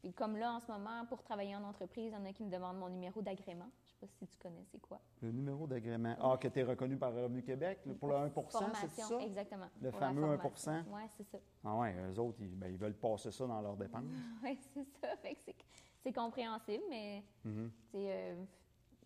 [0.00, 2.42] Puis comme là, en ce moment, pour travailler en entreprise, il y en a qui
[2.44, 3.68] me demandent mon numéro d'agrément.
[4.02, 5.00] Je sais pas si tu connais, c'est quoi?
[5.22, 6.14] Le numéro d'agrément.
[6.20, 9.18] Ah, que tu es reconnu par Revenu Québec là, pour le 1% c'est ça?
[9.20, 9.68] exactement.
[9.80, 11.38] Le Pour fameux 1% Oui, c'est ça.
[11.64, 14.04] Ah ouais, eux autres, ils, ben, ils veulent passer ça dans leurs dépenses.
[14.42, 15.16] Oui, c'est ça.
[15.16, 15.56] Fait que c'est,
[16.00, 17.70] c'est compréhensible, mais Mm-hmm.
[17.94, 18.44] euh,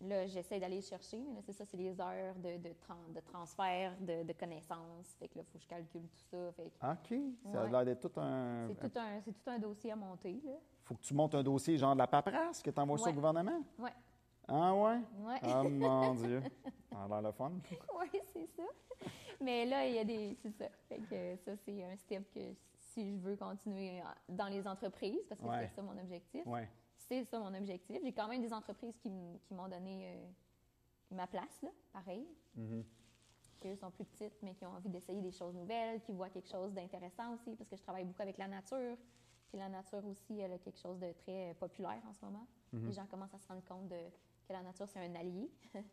[0.01, 3.07] là, j'essaie d'aller le chercher, mais là, c'est ça, c'est les heures de, de, tran-
[3.15, 5.15] de transfert de, de connaissances.
[5.19, 6.51] Fait que là, il faut que je calcule tout ça.
[6.51, 7.21] Fait que OK,
[7.53, 7.71] ça a Ouais.
[7.71, 8.67] l'air d'être tout un...
[8.67, 10.53] c'est, tout un, tout un dossier à monter, là.
[10.83, 13.07] faut que tu montes un dossier genre de la paperasse, que tu envoies ça au
[13.07, 13.13] Ouais.
[13.13, 13.61] gouvernement?
[13.79, 13.93] Ouais.
[14.47, 14.99] Ah ouais?
[15.19, 15.39] Ouais.
[15.43, 16.41] Ah mon Dieu.
[16.89, 17.51] Ça a l'air le fun.
[17.99, 18.63] Oui, c'est ça.
[19.39, 20.35] Mais là, il y a des.
[20.41, 20.69] C'est ça.
[20.87, 25.39] Fait que ça, c'est un step que si je veux continuer dans les entreprises, parce
[25.41, 25.67] que Ouais.
[25.69, 26.45] c'est ça mon objectif.
[26.45, 26.67] Ouais.
[26.97, 27.99] C'est ça mon objectif.
[28.03, 29.09] J'ai quand même des entreprises qui,
[29.43, 30.27] qui m'ont donné euh,
[31.11, 32.27] ma place, là, pareil.
[32.57, 32.83] Mm-hmm.
[33.59, 36.29] Qui, eux, sont plus petites, mais qui ont envie d'essayer des choses nouvelles, qui voient
[36.29, 38.97] quelque chose d'intéressant aussi, parce que je travaille beaucoup avec la nature.
[39.49, 42.47] Puis la nature aussi, elle a quelque chose de très populaire en ce moment.
[42.73, 42.85] Mm-hmm.
[42.85, 43.99] Les gens commencent à se rendre compte de,
[44.51, 45.49] que la nature, c'est un allié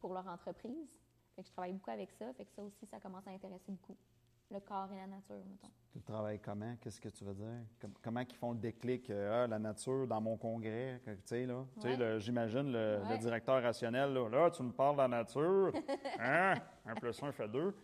[0.00, 0.88] pour leur entreprise.
[1.34, 2.32] Fait que je travaille beaucoup avec ça.
[2.32, 3.96] Fait que ça aussi, ça commence à intéresser beaucoup.
[4.50, 5.68] Le corps et la nature, mettons.
[5.92, 6.74] Tu travailles comment?
[6.80, 7.60] Qu'est-ce que tu veux dire?
[7.80, 9.10] Com- comment ils font le déclic?
[9.10, 11.66] euh, ah, la nature dans mon congrès, tu sais, là.
[11.74, 11.96] Tu sais, Ouais.
[11.96, 13.18] le- j'imagine le, le Ouais.
[13.18, 15.72] directeur rationnel, là, là, tu me parles de la nature.
[16.18, 16.54] Hein?
[16.86, 17.74] Un plus un fait deux.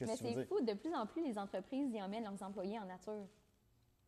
[0.00, 3.26] Mais c'est fou, de plus en plus, les entreprises y emmènent leurs employés en nature.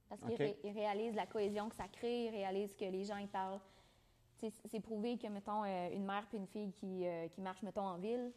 [0.08, 3.28] Parce qu'ils ré- réalisent la cohésion que ça crée, ils réalisent que les gens, ils
[3.28, 3.60] parlent.
[4.66, 7.86] C'est prouvé que, mettons, euh, une mère puis une fille qui, euh, qui marchent, mettons,
[7.86, 8.32] en ville,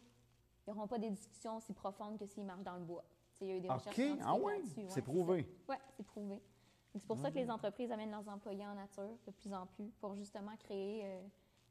[0.66, 3.04] ils n'auront pas des discussions aussi profondes que s'ils marchent dans le bois.
[3.34, 4.86] Tu sais, Il y a eu des recherches ah ouais, là-dessus.
[4.88, 5.46] c'est prouvé.
[5.68, 6.40] Oui, c'est prouvé.
[6.94, 9.90] C'est pour ça que les entreprises amènent leurs employés en nature de plus en plus,
[10.00, 11.20] pour justement créer euh,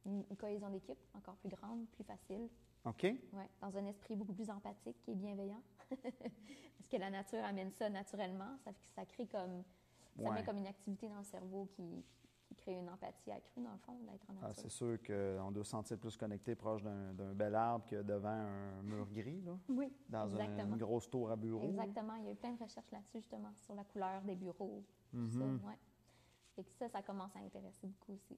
[0.05, 2.47] une, une cohésion d'équipe encore plus grande, plus facile.
[2.85, 3.03] OK?
[3.03, 5.61] Ouais, dans un esprit beaucoup plus empathique et bienveillant.
[5.89, 8.55] Parce que la nature amène ça naturellement.
[8.63, 9.63] Ça, fait que ça crée comme.
[10.17, 10.35] Ça Ouais.
[10.35, 12.03] met comme une activité dans le cerveau qui,
[12.49, 14.63] qui crée une empathie accrue, dans le fond, d'être en Ah, nature.
[14.63, 18.81] c'est sûr qu'on doit se sentir plus connecté proche d'un bel arbre que devant un
[18.81, 20.73] mur gris, là, oui, dans exactement.
[20.73, 21.63] une grosse tour à bureau.
[21.63, 22.15] Exactement.
[22.15, 24.83] Il y a eu plein de recherches là-dessus, justement, sur la couleur des bureaux.
[25.13, 25.29] Mm-hmm.
[25.37, 25.77] ça, ouais.
[26.55, 28.37] Fait que ça, ça commence à intéresser beaucoup aussi.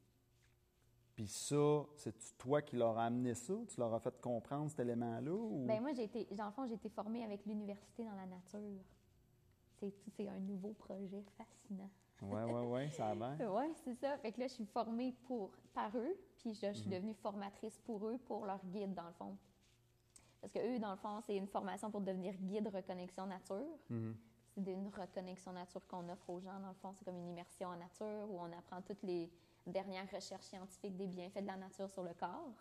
[1.15, 3.53] Puis ça, c'est toi qui leur as amené ça?
[3.67, 5.31] Tu leur as fait comprendre cet élément-là?
[5.33, 5.65] Ou...
[5.67, 8.83] Ben moi, j'ai été, dans le fond, j'ai été formée avec l'université dans la nature.
[9.79, 11.89] C'est un nouveau projet fascinant.
[12.21, 13.51] Oui, oui, oui, ça a l'air.
[13.51, 14.17] Oui, c'est ça.
[14.19, 17.79] Fait que là, je suis formée pour, par eux, puis je, je suis devenue formatrice
[17.79, 19.37] pour eux, pour leur guide, dans le fond.
[20.39, 23.77] Parce que eux, dans le fond, c'est une formation pour devenir guide reconnexion nature.
[24.53, 26.93] C'est une reconnexion nature qu'on offre aux gens, dans le fond.
[26.93, 29.31] C'est comme une immersion en nature où on apprend toutes les
[29.65, 32.53] dernières recherches scientifiques des bienfaits de la nature sur le corps.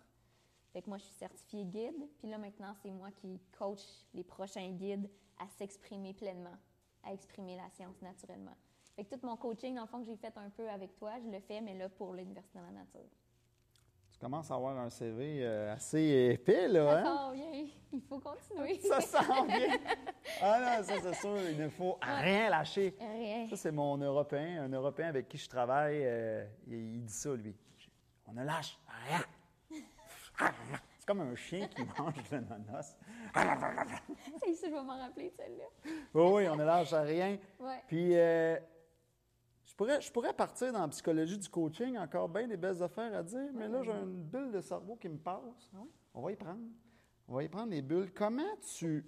[0.73, 2.09] Fait que moi, je suis certifiée guide.
[2.19, 3.83] Puis là, maintenant, c'est moi qui coach
[4.15, 6.57] les prochains guides à s'exprimer pleinement,
[7.03, 8.57] à exprimer la science naturellement.
[8.97, 11.13] Fait que tout mon coaching, dans le fond, que j'ai fait un peu avec toi,
[11.25, 13.09] je le fais, mais là, pour l'Université de la nature.
[14.13, 17.05] Tu commences à avoir un CV euh, assez épais, là, hein?
[17.05, 17.67] Ça bien.
[17.93, 18.79] Il faut continuer.
[18.81, 19.79] Ça sent bien.
[20.43, 22.95] Ah non, ça, c'est sûr, il ne faut rien lâcher.
[23.01, 23.47] Rien.
[23.49, 26.01] Ça, c'est mon Européen, un Européen avec qui je travaille.
[26.05, 27.57] euh, il, il dit ça, lui.
[28.27, 28.79] On ne lâche
[29.09, 29.21] rien.
[30.99, 32.97] C'est comme un chien qui mange de l'ananas.
[34.45, 35.65] C'est ça, je vais m'en rappeler de celle-là.
[36.15, 37.39] Oui, oui, on ne lâche rien.
[37.59, 37.83] Ouais.
[37.89, 38.59] Puis, euh,
[39.81, 43.23] pourrais, je pourrais partir dans la psychologie du coaching, encore bien des belles affaires à
[43.23, 45.73] dire, mais là, j'ai une bulle de cerveau qui me passe.
[46.13, 46.61] On va y prendre.
[47.27, 48.13] On va y prendre les bulles.
[48.13, 49.07] Comment tu.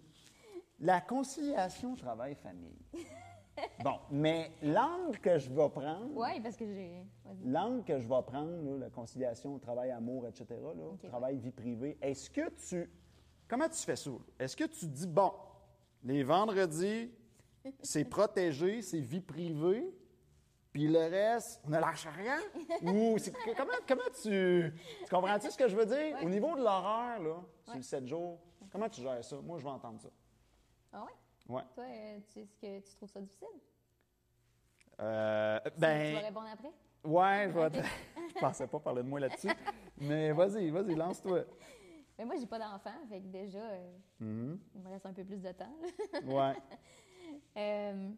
[0.81, 2.79] La conciliation travail-famille.
[3.85, 6.09] bon, mais l'angle que je vais prendre.
[6.14, 7.05] Oui, parce que j'ai.
[7.45, 12.49] L'angle que je vais prendre, là, la conciliation travail-amour, etc., là, travail-vie privée, est-ce que
[12.66, 12.91] tu.
[13.47, 14.11] Comment tu fais ça?
[14.39, 15.33] Est-ce que tu dis, bon,
[16.03, 17.11] Les vendredis,
[17.83, 19.93] c'est protégé, c'est vie privée.
[20.73, 22.39] Puis le reste, on ne lâche rien?
[22.83, 23.16] Ou
[23.57, 24.73] comment, comment tu.
[25.05, 26.16] Tu comprends-tu ce que je veux dire?
[26.23, 27.77] Au niveau de l'horaire, là, sur Ouais.
[27.79, 28.39] le 7 jours,
[28.70, 29.37] comment tu gères ça?
[29.43, 30.09] Moi, je veux entendre ça.
[30.93, 31.55] Ah ouais?
[31.55, 31.62] Ouais.
[31.75, 33.49] Toi, euh, tu, est-ce que tu trouves ça difficile?
[35.01, 36.73] Euh, Tu vas ben, répondre après?
[37.05, 37.79] ouais, je vais te...
[38.35, 39.49] Je pensais pas parler de moi là-dessus.
[39.99, 41.41] Mais vas-y, vas-y, lance-toi.
[42.18, 44.59] Mais moi, j'ai pas d'enfant, fait que déjà, euh, Mhm.
[44.75, 45.75] il me reste un peu plus de temps.
[46.25, 46.55] Ouais.
[47.57, 48.11] Euh,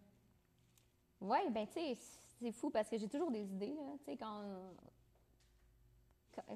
[1.20, 1.96] ouais, ben, tu sais,
[2.40, 3.92] c'est fou parce que j'ai toujours des idées, là.
[3.98, 4.42] Tu sais, quand.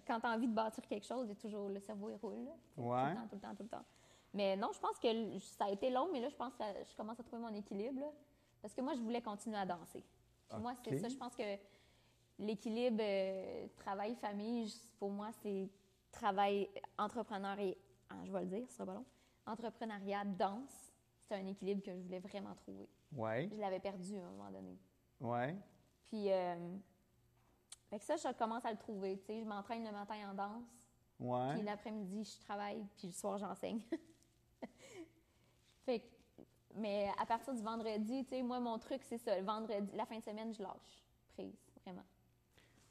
[0.07, 2.16] Quand, tu as envie de bâtir quelque chose, il y a toujours le cerveau, il
[2.16, 2.45] roule.
[2.45, 2.51] là.
[2.74, 3.85] Tout le temps, tout le temps, tout le temps.
[4.35, 6.97] Mais non, je pense que ça a été long, mais là, je pense que je
[6.97, 8.01] commence à trouver mon équilibre.
[8.01, 8.12] là.
[8.61, 10.05] parce que moi, je voulais continuer à danser.
[10.59, 11.09] Moi, c'est ça.
[11.09, 11.57] Je pense que
[12.39, 15.68] l'équilibre euh, travail-famille, pour moi, c'est
[16.11, 16.68] travail
[16.99, 17.76] entrepreneur et,
[18.11, 19.05] ah, je vais le dire, ce sera pas long,
[19.47, 20.93] entrepreneuriat, danse.
[21.22, 22.89] C'est un équilibre que je voulais vraiment trouver.
[23.12, 23.49] Ouais.
[23.53, 24.79] Je l'avais perdu à un moment donné.
[25.20, 25.56] Ouais.
[26.04, 26.76] Puis, euh,
[27.90, 29.18] fait que ça, je commence à le trouver.
[29.18, 30.64] Tu sais, je m'entraîne le matin en danse.
[31.18, 31.62] Puis Ouais.
[31.62, 33.80] l'après-midi, je travaille, puis le soir, j'enseigne.
[35.84, 36.42] fait que-
[36.74, 39.36] mais à partir du vendredi, tu sais, moi, mon truc, c'est ça.
[39.38, 41.04] Le vendredi, la fin de semaine, je lâche
[41.34, 42.04] prise, vraiment.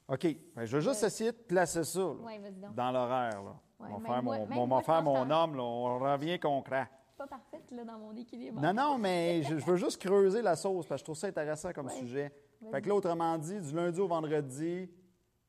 [0.09, 0.25] OK.
[0.55, 2.75] Ben, je veux juste essayer de placer ça là, donc.
[2.75, 3.43] dans l'horaire.
[3.79, 5.55] Ouais, on va faire moi- mon, moi, faire mon homme.
[5.55, 5.63] Là.
[5.63, 6.89] On revient concret.
[7.17, 8.61] Pas parfaite, là, dans mon équilibre.
[8.61, 11.27] Non, non, mais je, je veux juste creuser la sauce parce que je trouve ça
[11.27, 11.93] intéressant comme Ouais.
[11.99, 12.31] sujet.
[12.71, 14.89] Fait que là, autrement dit, du lundi au vendredi,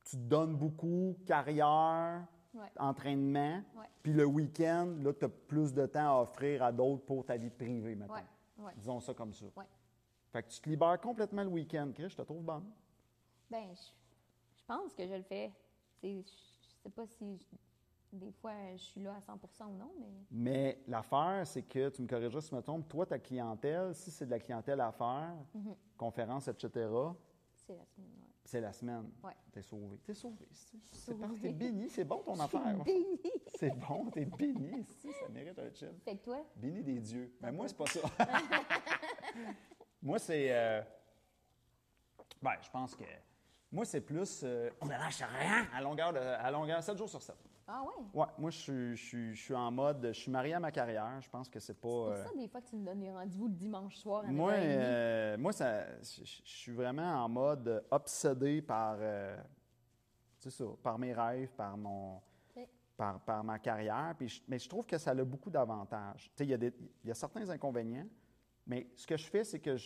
[0.05, 2.67] tu te donnes beaucoup, carrière, Ouais.
[2.79, 3.63] entraînement.
[4.03, 7.37] Puis le week-end, là, tu as plus de temps à offrir à d'autres pour ta
[7.37, 8.17] vie privée, maintenant.
[8.77, 9.45] Disons ça comme ça.
[10.33, 11.91] Fait que tu te libères complètement le week-end.
[11.95, 12.65] Chris, je te trouve bonne.
[13.51, 15.53] Ben, je, je pense que je le fais.
[16.03, 17.57] Je, je sais pas si je-
[18.13, 22.03] des fois je suis là à 100% ou non, mais Mais l'affaire, c'est que, tu
[22.03, 24.91] me corrigeras si je me trompe, toi, ta clientèle, si c'est de la clientèle à
[24.93, 25.75] faire, Mhm.
[25.97, 26.89] conférences, etc.,
[27.55, 28.07] c'est la semaine.
[28.09, 28.25] ouais.
[28.45, 29.11] c'est la semaine.
[29.23, 29.33] Ouais.
[29.53, 29.99] T'es sauvé.
[30.05, 30.49] T'es sauvé.
[30.91, 31.15] C'est.
[31.43, 31.89] T'es béni.
[31.91, 32.83] C'est bon ton affaire.
[32.83, 33.21] Béni.
[33.59, 34.85] C'est bon, t'es béni.
[35.01, 35.93] Si, ça mérite un chill.
[36.05, 37.35] Fait que toi, Béni des dieux.
[37.43, 38.01] Mais moi, c'est pas ça.
[40.03, 40.49] moi, c'est.
[40.51, 40.81] euh,
[42.43, 43.05] Ben, je pense que.
[43.71, 44.41] Moi, c'est plus.
[44.45, 46.19] euh, On ne lâche rien à longueur de.
[46.19, 47.37] À longueur, 7 jours sur 7.
[47.69, 48.05] Ah ouais?
[48.15, 50.07] Ouais, moi, je suis, je, suis, je suis en mode.
[50.07, 51.21] Je suis marié à ma carrière.
[51.21, 51.81] Je pense que c'est pas.
[51.81, 54.25] C'est pour euh, ça, des fois, que tu me donnes des rendez-vous le dimanche soir
[54.25, 54.63] à moi, 9h30.
[54.65, 59.37] euh, moi ça, je, suis vraiment en mode obsédé par, euh,
[60.39, 62.21] ça, par mes rêves, par mon,
[62.97, 64.15] par, par ma carrière.
[64.19, 66.31] Puis mais je trouve que ça a beaucoup d'avantages.
[66.31, 68.07] Tu sais, il y, a des- il y a certains inconvénients,
[68.67, 69.77] mais ce que je fais, c'est que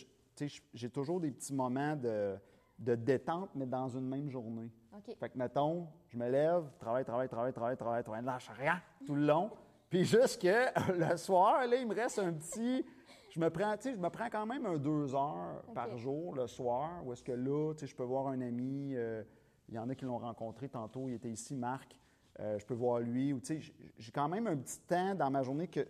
[0.73, 2.37] j'ai toujours des petits moments de,
[2.79, 4.71] de détente, mais dans une même journée.
[5.15, 9.15] Fait que, mettons, je me lève, travaille, travaille, travaille, travaille, travaille, travaille, lâche rien tout
[9.15, 9.51] le long.
[9.89, 10.43] Puis jusque
[10.97, 12.85] le soir, là, il me reste un petit.
[13.29, 16.35] Je me prends, tu sais, je me prends quand même un deux heures par jour
[16.35, 18.93] le soir, où est-ce que là, tu sais, je peux voir un ami.
[18.95, 19.23] euh,
[19.69, 21.95] il y en a qui l'ont rencontré tantôt, il était ici, Marc.
[22.39, 23.31] euh, je peux voir lui.
[23.33, 25.89] Ou, tu sais, j'ai- quand même un petit temps dans ma journée que, tu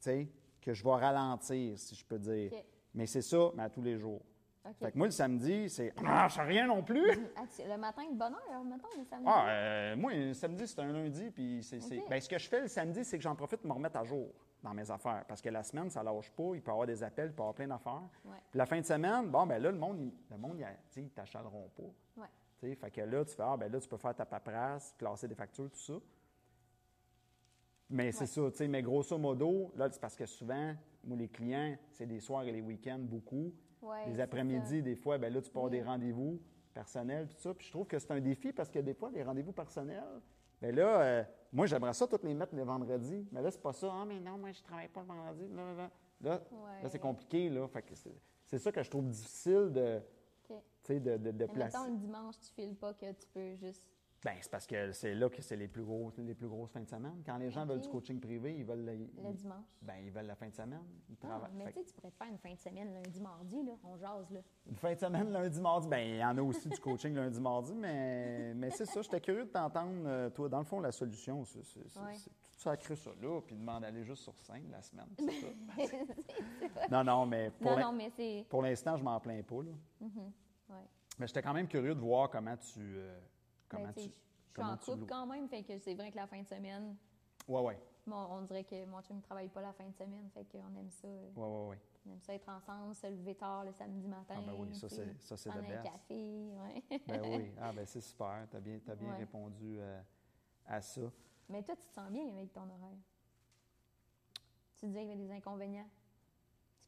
[0.00, 0.28] sais,
[0.60, 2.52] que je vais ralentir, si je peux dire.
[2.94, 4.20] Mais c'est ça, mais à tous les jours.
[4.78, 5.92] Fait que moi, le samedi, c'est.
[6.06, 7.10] Ah, je rien non plus!
[7.36, 9.24] Ah, le matin de bonne heure, mettons, le samedi.
[9.26, 11.78] Ah, euh, moi, le samedi, c'est un lundi, puis c'est...
[12.08, 14.04] ben, ce que je fais le samedi, c'est que j'en profite pour me remettre à
[14.04, 14.28] jour
[14.62, 17.02] dans mes affaires, parce que la semaine, ça lâche pas, il peut y avoir des
[17.02, 18.02] appels, il peut y avoir plein d'affaires.
[18.26, 18.36] Ouais.
[18.50, 21.10] Puis la fin de semaine, bon, ben là, le monde, il- le monde, il- ils
[21.10, 22.20] t'achaleront pas.
[22.22, 22.76] Ouais.
[22.76, 25.34] Fait que là, tu fais, ah, ben là, tu peux faire ta paperasse, classer des
[25.34, 25.94] factures, tout ça.
[27.88, 31.28] Mais c'est ça, tu sais, mais grosso modo, là, c'est parce que souvent, moi, les
[31.28, 33.52] clients, c'est des soirs et les week-ends beaucoup.
[33.82, 35.78] Ouais, les après-midi, des fois, ben là, tu peux avoir Oui.
[35.78, 36.40] des rendez-vous
[36.74, 37.54] personnels, tout ça.
[37.54, 40.20] Puis je trouve que c'est un défi parce que des fois, les rendez-vous personnels,
[40.60, 43.26] ben là, euh, moi, j'aimerais ça toutes les mettre le vendredi.
[43.32, 43.88] Mais là, c'est pas ça.
[43.92, 45.48] Ah, mais non, moi, je travaille pas le vendredi.
[45.48, 45.90] Là, là, là.
[46.22, 46.82] Là, Ouais.
[46.82, 47.66] là, c'est compliqué, là.
[47.68, 48.14] Fait que c'est,
[48.44, 50.00] c'est ça que je trouve difficile de,
[50.50, 50.56] OK.
[50.58, 51.78] tu sais, de, de, de Mais placer.
[51.78, 53.82] mettons, le dimanche, tu files pas que tu peux juste.
[54.22, 56.82] Ben, c'est parce que c'est là que c'est les plus gros, les plus grosses fins
[56.82, 57.22] de semaine.
[57.24, 59.64] Quand les gens veulent du coaching privé, ils veulent le, Le dimanche.
[59.80, 60.82] Ben, ils veulent la fin de semaine.
[61.08, 61.50] Ils Ah, travaillent.
[61.54, 63.72] mais tu sais, tu pourrais te faire une fin de semaine lundi, mardi, là.
[63.82, 64.40] On jase, là.
[64.68, 67.40] Une fin de semaine, lundi, mardi, ben il y en a aussi du coaching lundi,
[67.40, 69.00] mardi, mais, mais c'est ça.
[69.00, 70.50] J'étais curieux de t'entendre, euh, toi.
[70.50, 71.60] Dans le fond, la solution, c'est,
[71.98, 72.12] Ouais.
[72.14, 75.08] tout sacré ça là, puis demander d'aller juste sur scène la semaine.
[75.18, 76.88] ça.
[76.90, 78.44] non, non, mais pour, non, non, mais c'est.
[78.50, 79.62] pour l'instant, je m'en plains pas.
[79.62, 79.70] Là.
[80.68, 80.84] Ouais.
[81.18, 82.80] Mais j'étais quand même curieux de voir comment tu.
[82.80, 83.18] euh,
[83.70, 86.26] comment Ben, tu je suis en couple quand même, fait que c'est vrai que la
[86.26, 86.96] fin de semaine,
[87.48, 87.78] Ouais, ouais.
[88.06, 90.74] bon, on dirait que mon chum ne travaille pas la fin de semaine, fait qu'on
[90.76, 91.06] aime ça.
[91.08, 91.78] euh, Ouais, ouais, ouais.
[92.06, 94.34] On aime ça être ensemble, se lever tard le samedi matin.
[94.38, 95.82] Ah, ben oui, ça, c'est- ça, c'est le un best.
[95.84, 96.82] café, ouais.
[97.06, 97.52] Ben oui.
[97.60, 98.46] Ah, ben c'est super.
[98.50, 99.18] Tu as bien, t'as bien Ouais.
[99.18, 100.00] répondu euh,
[100.66, 101.02] à ça.
[101.48, 102.96] Mais toi, tu te sens bien avec ton horaire?
[104.78, 105.88] Tu disais qu'il y avait des inconvénients.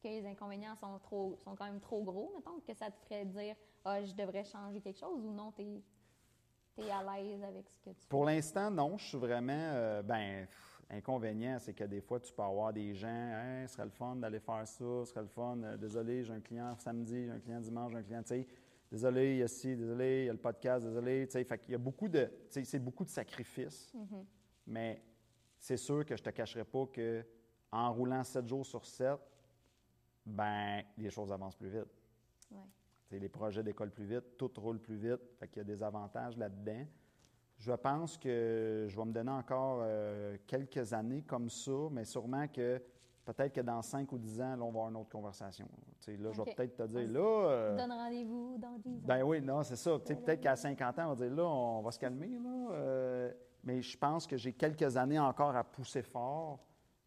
[0.02, 3.24] que les inconvénients sont, trop, sont quand même trop gros, mettons, que ça te ferait
[3.26, 3.54] dire
[3.84, 5.82] Ah, je devrais changer quelque chose ou non, tu es,
[6.78, 8.96] à l'aise avec ce que tu Pour l'instant, non.
[8.98, 9.52] Je suis vraiment.
[9.52, 13.08] euh, ben, pff, inconvénient, c'est que des fois, tu peux avoir des gens.
[13.08, 15.58] Hein, ce serait le fun d'aller faire ça, ce serait le fun.
[15.62, 18.22] euh, désolé, j'ai un client samedi, j'ai un client dimanche, j'ai un client.
[18.22, 18.46] Tu sais,
[18.90, 21.26] désolé, il y a ci, désolé, il y a le podcast, désolé.
[21.26, 22.24] Tu sais, fait qu'il y a beaucoup de.
[22.24, 23.92] Tu sais, c'est beaucoup de sacrifices.
[24.66, 25.02] Mais
[25.58, 27.24] c'est sûr que je te cacherai pas que
[27.70, 29.18] en roulant 7 jours sur 7,
[30.26, 31.88] ben, les choses avancent plus vite.
[32.50, 32.58] Ouais.
[33.18, 36.36] Les projets décollent plus vite, tout roule plus vite, fait qu'il y a des avantages
[36.36, 36.84] là-dedans.
[37.58, 42.48] Je pense que je vais me donner encore euh, quelques années comme ça, mais sûrement
[42.48, 42.82] que
[43.24, 45.68] peut-être que dans 5 ou 10 ans, là, on va avoir une autre conversation.
[46.08, 47.20] Là, je vais peut-être te dire, là...
[47.20, 49.00] euh, Donne rendez-vous dans 10 ans.
[49.04, 49.96] ben oui, non, c'est ça.
[49.98, 52.68] Peut-être qu'à 50 ans, on va dire, là, on va se calmer, là.
[52.72, 53.32] euh,
[53.62, 56.58] mais je pense que j'ai quelques années encore à pousser fort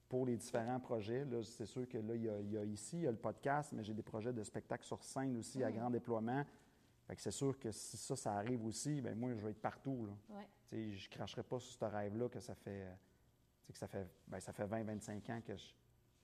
[0.09, 1.25] pour les différents projets.
[1.43, 3.17] C'est sûr que là, il y, a, il y a ici, il y a le
[3.17, 6.43] podcast, mais j'ai des projets de spectacle sur scène aussi à grand déploiement.
[7.07, 9.61] Fait que c'est sûr que si ça, ça arrive aussi, ben moi, je vais être
[9.61, 10.37] partout, là.
[10.37, 10.47] Ouais.
[10.71, 12.87] Je ne cracherai pas sur ce rêve-là que ça fait,
[13.71, 15.65] que ça fait, ben, ça fait 20-25 ans que je,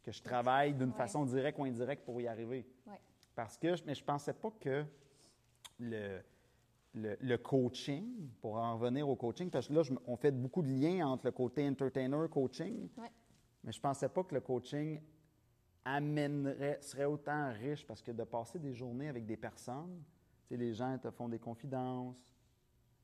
[0.03, 0.95] que je travaille d'une Ouais.
[0.97, 2.65] façon directe ou indirecte pour y arriver.
[2.87, 2.99] Ouais.
[3.35, 4.83] Parce que, je- mais je pensais pas que
[5.79, 6.19] le,
[6.95, 10.61] le, le coaching, pour en revenir au coaching, parce que là, je on fait beaucoup
[10.61, 13.11] de liens entre le côté entertainer, coaching, Ouais.
[13.63, 14.99] Mais je pensais pas que le coaching
[15.85, 20.03] amènerait, serait autant riche parce que de passer des journées avec des personnes,
[20.47, 22.15] tu sais, les gens te font des confidences,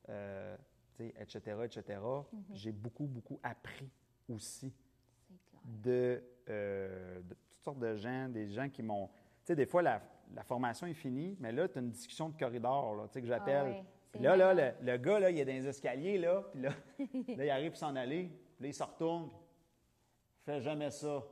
[0.08, 0.56] euh,
[0.96, 2.00] tu sais, etc., etc.,
[2.52, 3.90] j'ai beaucoup, beaucoup appris
[4.28, 4.72] aussi
[5.64, 9.08] de, euh, de toutes sortes de gens, des gens qui m'ont.
[9.08, 9.12] Tu
[9.44, 10.00] sais, des fois, la,
[10.34, 13.20] la formation est finie, mais là, tu as une discussion de corridor, là, tu sais,
[13.20, 13.84] que j'appelle.
[14.14, 16.70] Ah là, là, le, le gars, là, il est dans les escaliers, là, puis là,
[17.36, 19.38] là, il arrive pour s'en aller, puis là, il se retourne, puis
[20.52, 21.22] fais jamais ça,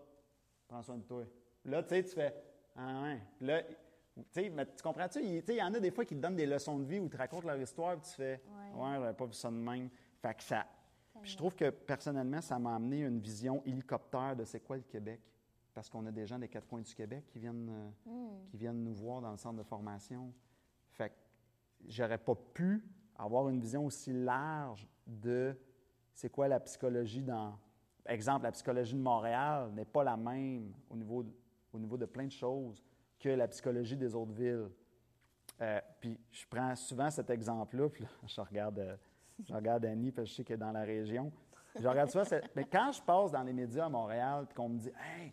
[0.69, 1.25] prends soin de toi.
[1.65, 2.35] Là, tu sais, tu fais,
[2.77, 3.21] ah ouais.
[3.41, 5.21] Là, tu sais, mais tu comprends-tu?
[5.25, 7.17] Il y en a des fois qui te donnent des leçons de vie ou te
[7.17, 8.79] racontent leur histoire, puis tu fais, Ouais.
[8.83, 9.89] ouais, j'avais pas vu ça de même.
[10.21, 10.67] Fait que ça.
[11.23, 14.83] Puis je trouve que personnellement, ça m'a amené une vision hélicoptère de c'est quoi le
[14.83, 15.21] Québec.
[15.73, 17.91] Parce qu'on a des gens des quatre coins du Québec qui viennent, euh,
[18.51, 20.31] qui viennent nous voir dans le centre de formation.
[20.91, 21.15] Fait que
[21.87, 22.83] j'aurais pas pu
[23.19, 25.57] avoir une vision aussi large de
[26.13, 27.59] c'est quoi la psychologie dans.
[28.09, 31.23] Exemple, la psychologie de Montréal n'est pas la même au niveau,
[31.97, 32.83] de, plein de choses
[33.19, 34.71] que la psychologie des autres villes.
[35.61, 38.97] Euh, puis je prends souvent cet exemple-là, puis je regarde, euh,
[39.45, 41.33] je regarde Annie, parce que je sais qu'elle est dans la région.
[41.79, 44.79] Je regarde souvent, mais quand je passe dans les médias à Montréal, puis qu'on me
[44.79, 45.33] dit Hey,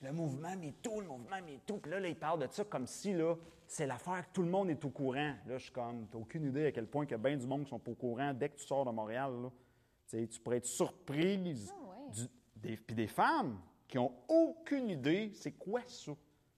[0.00, 3.12] le mouvement MeToo, le mouvement MeToo, puis là, là, ils parlent de ça comme si,
[3.12, 3.34] là,
[3.66, 5.34] c'est l'affaire que tout le monde est au courant.
[5.46, 7.70] Là, je suis comme, t'as aucune idée à quel point a bien du monde qui
[7.70, 9.50] sont pas au courant dès que tu sors de Montréal, là.
[10.06, 11.74] Tu pourrais être surprise.
[12.64, 16.12] Des, puis des femmes qui ont aucune idée c'est quoi ça.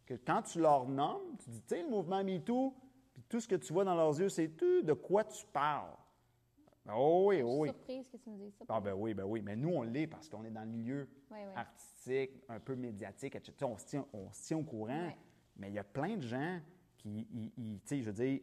[0.06, 2.74] Que quand tu leur nommes, tu dis, tu sais, le mouvement MeToo,
[3.12, 5.96] puis tout ce que tu vois dans leurs yeux, c'est tu de quoi tu parles.
[6.84, 7.68] Ben, oh oui, Je oh suis oui.
[7.68, 8.64] surprise que tu me dises ça.
[8.68, 9.42] Ah ben oui, ben oui.
[9.42, 11.08] Mais nous, on l'est parce qu'on est dans le milieu
[11.56, 13.52] artistique, un peu médiatique, etc.
[13.62, 15.10] On se tient, on se tient au courant.
[15.56, 16.60] Mais il y a plein de gens
[16.96, 18.40] qui, tu sais, je veux dire,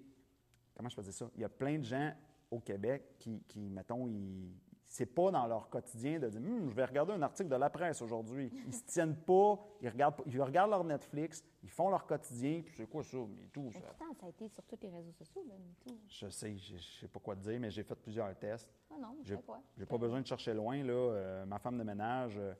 [0.75, 1.29] comment je peux dire ça?
[1.35, 2.11] Il y a plein de gens
[2.51, 4.51] au Québec qui, qui mettons, ils,
[4.95, 7.67] c'est pas dans leur quotidien de dire, Hum, je vais regarder un article de la
[7.71, 8.51] presse aujourd'hui.
[8.67, 12.75] Ils se tiennent pas, ils regardent, ils regardent leur Netflix, ils font leur quotidien, puis
[12.77, 13.17] c'est quoi ça?
[13.35, 13.79] Mais tout, ça?
[13.79, 15.97] pourtant, ça a été sur tous les réseaux sociaux, là, MeToo.
[16.07, 18.69] Je sais, je, je sais pas quoi te dire, mais j'ai fait plusieurs tests.
[18.91, 19.59] Ah non, je sais pas.
[19.75, 20.93] j'ai pas besoin de chercher loin, là.
[20.93, 22.53] Euh, ma femme de ménage, euh,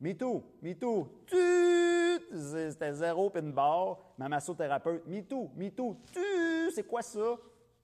[0.00, 1.08] MeToo, MeToo!
[1.26, 3.98] C'est- C'était zéro pin bar.
[4.16, 6.70] Ma massothérapeute, MeToo, MeToo, tu!
[6.72, 7.36] C'est quoi ça?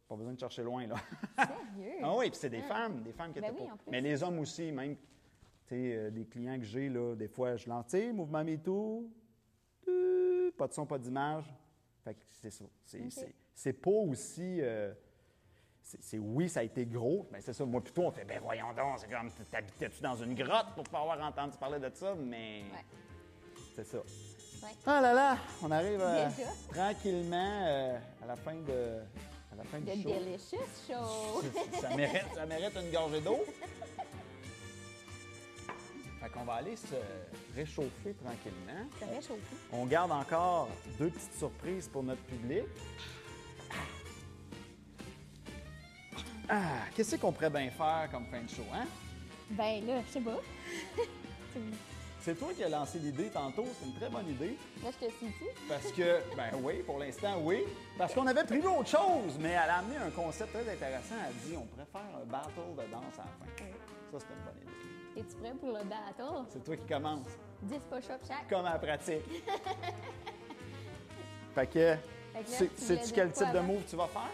[0.08, 0.94] Pas besoin de chercher loin, là.
[1.36, 1.98] Sérieux?
[2.02, 3.72] ah oui, puis c'est des femmes, des femmes qui Ben étaient oui, pas.
[3.74, 3.90] en plus.
[3.90, 5.00] Mais les hommes aussi, même, tu
[5.68, 9.10] sais, euh, des clients que j'ai, là, des fois, je lance, mouvement MeToo,
[9.82, 10.52] tut!
[10.56, 11.44] pas de son, pas d'image.
[12.04, 12.64] Fait que c'est ça.
[13.54, 14.60] C'est pas aussi.
[14.60, 14.92] euh,
[15.82, 17.64] c'est oui, ça a été gros, mais c'est ça.
[17.64, 21.00] Moi, plutôt, on fait, ben voyons donc, c'est comme, t'habitais-tu dans une grotte pour pas
[21.00, 22.14] avoir entendu parler de ça?
[22.16, 22.84] Mais Ouais.
[23.74, 23.98] c'est ça.
[23.98, 24.70] Ouais.
[24.84, 26.28] Ah là là, on arrive euh,
[26.72, 28.98] tranquillement euh, à la fin de,
[29.58, 30.08] à la fin The du show.
[30.10, 31.42] delicious show.
[31.80, 33.44] ça, mérite, ça mérite une gorgée d'eau.
[36.20, 36.94] Fait qu'on va aller se
[37.54, 38.86] réchauffer tranquillement.
[39.00, 39.38] Ça réchauffe.
[39.72, 42.64] On garde encore deux petites surprises pour notre public.
[46.48, 48.86] Ah, qu'est-ce qu'on pourrait bien faire comme fin de show, hein?
[49.50, 50.40] Ben là, je sais pas.
[52.26, 54.58] C'est toi qui as lancé l'idée tantôt, c'est une très bonne idée.
[54.82, 55.44] Là, je te situe.
[55.68, 57.62] Parce que, ben oui, pour l'instant, oui.
[57.96, 61.14] Parce qu'on avait prévu autre chose, mais elle a amené un concept très intéressant.
[61.20, 63.52] Elle a dit on faire un battle de danse à la fin.
[64.10, 64.72] Ça, c'est une bonne idée.
[65.20, 66.46] Es-tu prêt pour le battle?
[66.52, 67.28] C'est toi qui commences,
[67.62, 68.48] 10 push-ups chaque.
[68.50, 69.22] comme à la pratique.
[71.54, 71.96] Fait que,
[72.44, 74.32] sais- sais-tu quel type de move tu vas faire?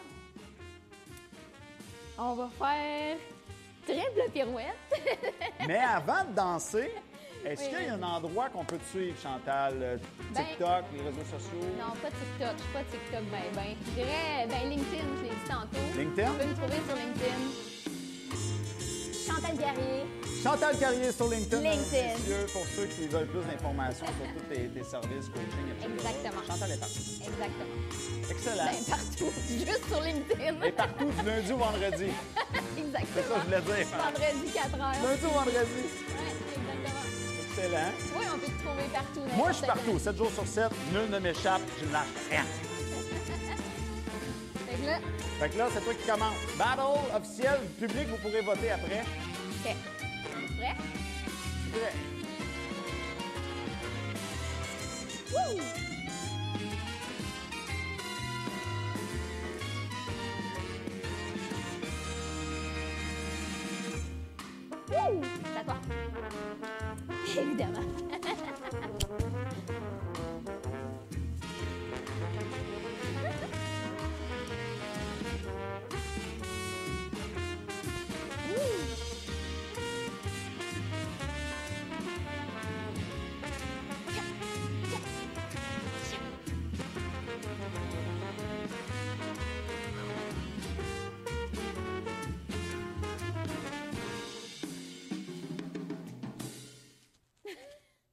[2.18, 3.18] On va faire
[3.86, 4.78] triple pirouette.
[5.68, 6.90] Mais avant de danser,
[7.44, 9.74] est-ce Oui, qu'il y a un endroit qu'on peut te suivre, Chantal?
[9.80, 9.96] Euh,
[10.34, 11.60] Ben- TikTok, les réseaux sociaux?
[11.78, 12.54] Non, pas TikTok.
[12.56, 13.76] Je suis pas TikTok, ben, ben.
[13.86, 15.98] Je dirais, ben, LinkedIn, je l'ai dit tantôt.
[15.98, 16.30] LinkedIn?
[16.30, 17.42] On peut me trouver sur LinkedIn.
[19.26, 20.04] Chantal Guerrier.
[20.42, 21.60] Chantal Carrier sur LinkedIn.
[21.62, 22.46] LinkedIn.
[22.52, 25.88] pour ceux qui veulent plus d'informations sur tous tes, tes services, coaching, etc.
[25.94, 26.42] Exactement.
[26.48, 27.06] Chantal est partout.
[27.22, 27.76] Exactement.
[28.30, 28.64] Excellent.
[28.66, 29.30] Ben, partout.
[29.48, 30.62] Juste sur LinkedIn.
[30.66, 32.06] Et partout du lundi au vendredi.
[32.78, 33.06] Exactement.
[33.14, 33.86] C'est ça que je voulais dire.
[33.96, 35.02] Vendredi, 4 heures.
[35.06, 35.82] Lundi au vendredi.
[37.62, 37.92] Excellent.
[37.98, 39.36] Tu vois, on peut te trouver partout.
[39.36, 39.98] Moi, je suis partout.
[39.98, 42.44] 7 jours sur 7, nul ne m'échappe, je ne lâche rien.
[44.66, 44.98] Fait que là,
[45.38, 46.36] Fait que là, c'est toi qui commence.
[46.56, 49.02] Battle officiel public, vous pourrez voter après.
[49.02, 49.76] OK.
[50.56, 50.76] Prêt?
[51.72, 51.94] Prêt.
[55.32, 55.60] Wouh!
[65.42, 65.76] C'est à toi.
[67.56, 68.41] だは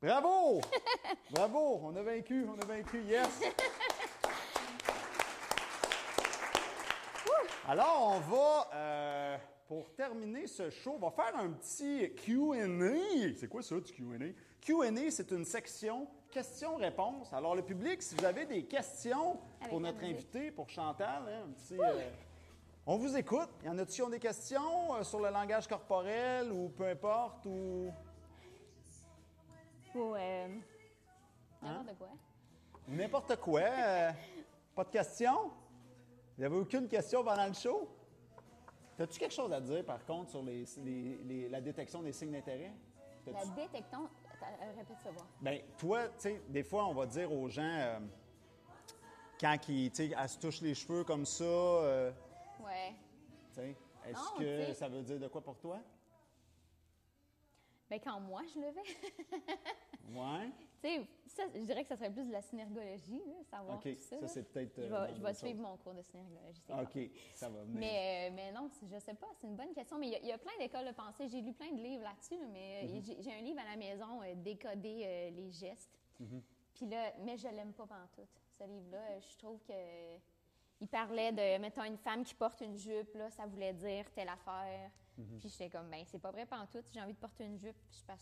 [0.10, 0.60] Bravo!
[1.30, 1.82] Bravo!
[1.84, 3.41] On a vaincu, on a vaincu, yes!
[7.68, 9.38] Alors, on va, euh,
[9.68, 13.36] pour terminer ce show, on va faire un petit Q&A.
[13.38, 14.34] C'est quoi ça, du Q&A?
[14.60, 17.32] Q&A, c'est une section questions-réponses.
[17.32, 21.43] Alors, le public, si vous avez des questions Avec pour notre invité, pour Chantal, hein,
[21.45, 21.80] un petit...
[21.80, 22.10] euh,
[22.88, 23.49] on vous écoute.
[23.64, 27.45] Y en a-tu qui ont des questions euh, sur le langage corporel ou peu importe,
[27.45, 27.91] ou...
[29.95, 30.47] Ou, euh,
[31.61, 31.83] Hein?
[31.83, 32.09] n'importe quoi.
[32.87, 33.59] N'importe quoi.
[33.61, 34.11] euh,
[34.75, 35.51] pas de questions?
[36.37, 37.89] Vous n'avez aucune question pendant le show?
[38.97, 42.31] As-tu quelque chose à dire, par contre, sur les, les- les- la détection des signes
[42.31, 42.73] d'intérêt?
[43.27, 43.39] La.
[43.39, 44.07] Attends,
[44.61, 45.25] euh, répète ça, voir.
[45.41, 47.99] Ben, toi, tu sais, des fois, on va dire aux gens, euh,
[49.39, 52.11] quand ils, elle se touche les cheveux comme ça, euh,
[52.63, 52.93] Ouais.
[53.53, 53.75] tu sais,
[54.05, 54.37] est-ce
[54.67, 55.79] que ça veut dire de quoi pour toi?
[57.89, 58.95] Ben, quand moi, je le fais.
[60.11, 60.49] Ouais.
[60.81, 60.87] Tu
[61.27, 64.27] sais, je dirais que ça serait plus de la synergologie, là, savoir tout ça.
[64.27, 64.81] C'est peut-être.
[64.81, 66.63] Je euh, vais, je vais suivre mon cours de synergologie.
[66.69, 67.79] OK, ça va venir.
[67.79, 69.99] Mais, euh, mais non, je sais pas, c'est une bonne question.
[69.99, 71.27] Mais il y a- il y, a plein d'écoles de pensée.
[71.27, 73.75] J'ai lu plein de livres là-dessus, là, mais euh, j'ai- j'ai un livre à la
[73.75, 75.99] maison, euh, Décoder les gestes.
[76.19, 76.41] Mm-hmm.
[76.73, 79.19] Puis là, mais je l'aime pas pantoute, ce livre-là.
[79.19, 79.73] Je trouve que
[80.82, 84.30] il parlait de, mettons, une femme qui porte une jupe, là, ça voulait dire telle
[84.30, 84.89] affaire.
[85.19, 85.39] Mm-hmm.
[85.39, 88.01] Puis j'étais comme, ben c'est pas vrai pantoute, j'ai envie de porter une jupe, je
[88.05, 88.13] que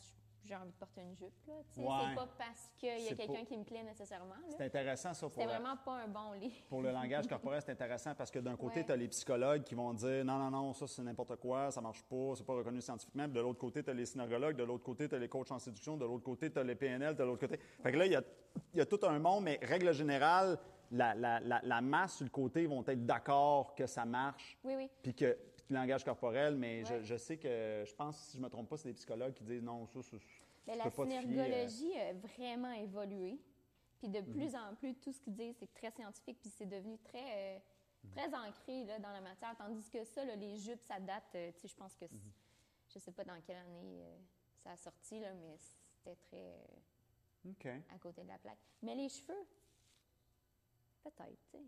[0.45, 1.53] j'ai envie de porter une jupe, là.
[1.73, 1.93] Tu sais, Ouais.
[2.09, 4.35] c'est pas parce qu'il y a C'est quelqu'un pas- qui me plaît nécessairement.
[4.49, 6.55] C'est intéressant, ça, pour la- vraiment pas un bon livre.
[6.69, 8.85] Pour le langage corporel, c'est intéressant parce que d'un côté, Ouais.
[8.85, 11.81] tu as les psychologues qui vont dire non, non, non, ça c'est n'importe quoi, ça
[11.81, 13.25] marche pas, c'est pas reconnu scientifiquement.
[13.25, 15.51] Puis de l'autre côté, tu as les synergologues, de l'autre côté, tu as les coachs
[15.51, 17.57] en séduction, de l'autre côté, tu as les PNL, de l'autre côté.
[17.83, 18.23] Fait que là, il y a,
[18.73, 20.57] il y a tout un monde, mais règle générale,
[20.91, 24.75] la, la- la- la masse sur le côté vont être d'accord que ça marche, Oui,
[24.75, 24.89] oui.
[25.01, 25.37] puis que
[25.69, 27.03] le langage corporel, mais je, Ouais.
[27.03, 29.61] je sais que, je pense, si je me trompe pas, c'est des psychologues qui disent
[29.63, 30.17] non, ça, ça,
[30.65, 33.37] Mais la euh, synergologie a vraiment évolué.
[33.99, 34.13] Puis Mhm.
[34.13, 37.55] de plus en plus, tout ce qu'ils disent, c'est très scientifique, puis c'est devenu très,
[37.57, 37.59] euh,
[38.03, 38.11] Mhm.
[38.11, 39.55] très ancré là, dans la matière.
[39.57, 42.11] Tandis que ça, là, les jupes, ça date, euh, tu sais, je pense que, Mhm.
[42.11, 44.17] c'est- je sais pas dans quelle année euh,
[44.63, 46.53] ça a sorti, là, mais c'était très
[47.93, 48.59] à côté de la plaque.
[48.83, 49.45] Mais les cheveux,
[51.11, 51.63] peut-être, tu sais.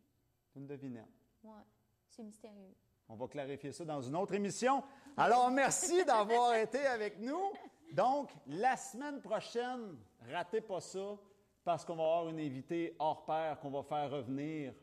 [0.55, 1.07] une devinette.
[1.43, 1.63] Ouais,
[2.07, 2.75] c'est mystérieux.
[3.07, 4.83] On va clarifier ça dans une autre émission.
[5.17, 7.51] Alors, merci d'avoir été avec nous.
[7.93, 9.97] Donc, la semaine prochaine,
[10.31, 11.17] ratez pas ça,
[11.63, 14.73] parce qu'on va avoir une invitée hors pair qu'on va faire revenir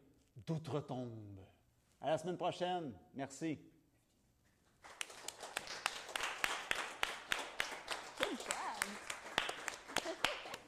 [0.46, 1.40] d'outre-tombe.
[2.00, 2.92] À la semaine prochaine.
[3.14, 3.58] Merci.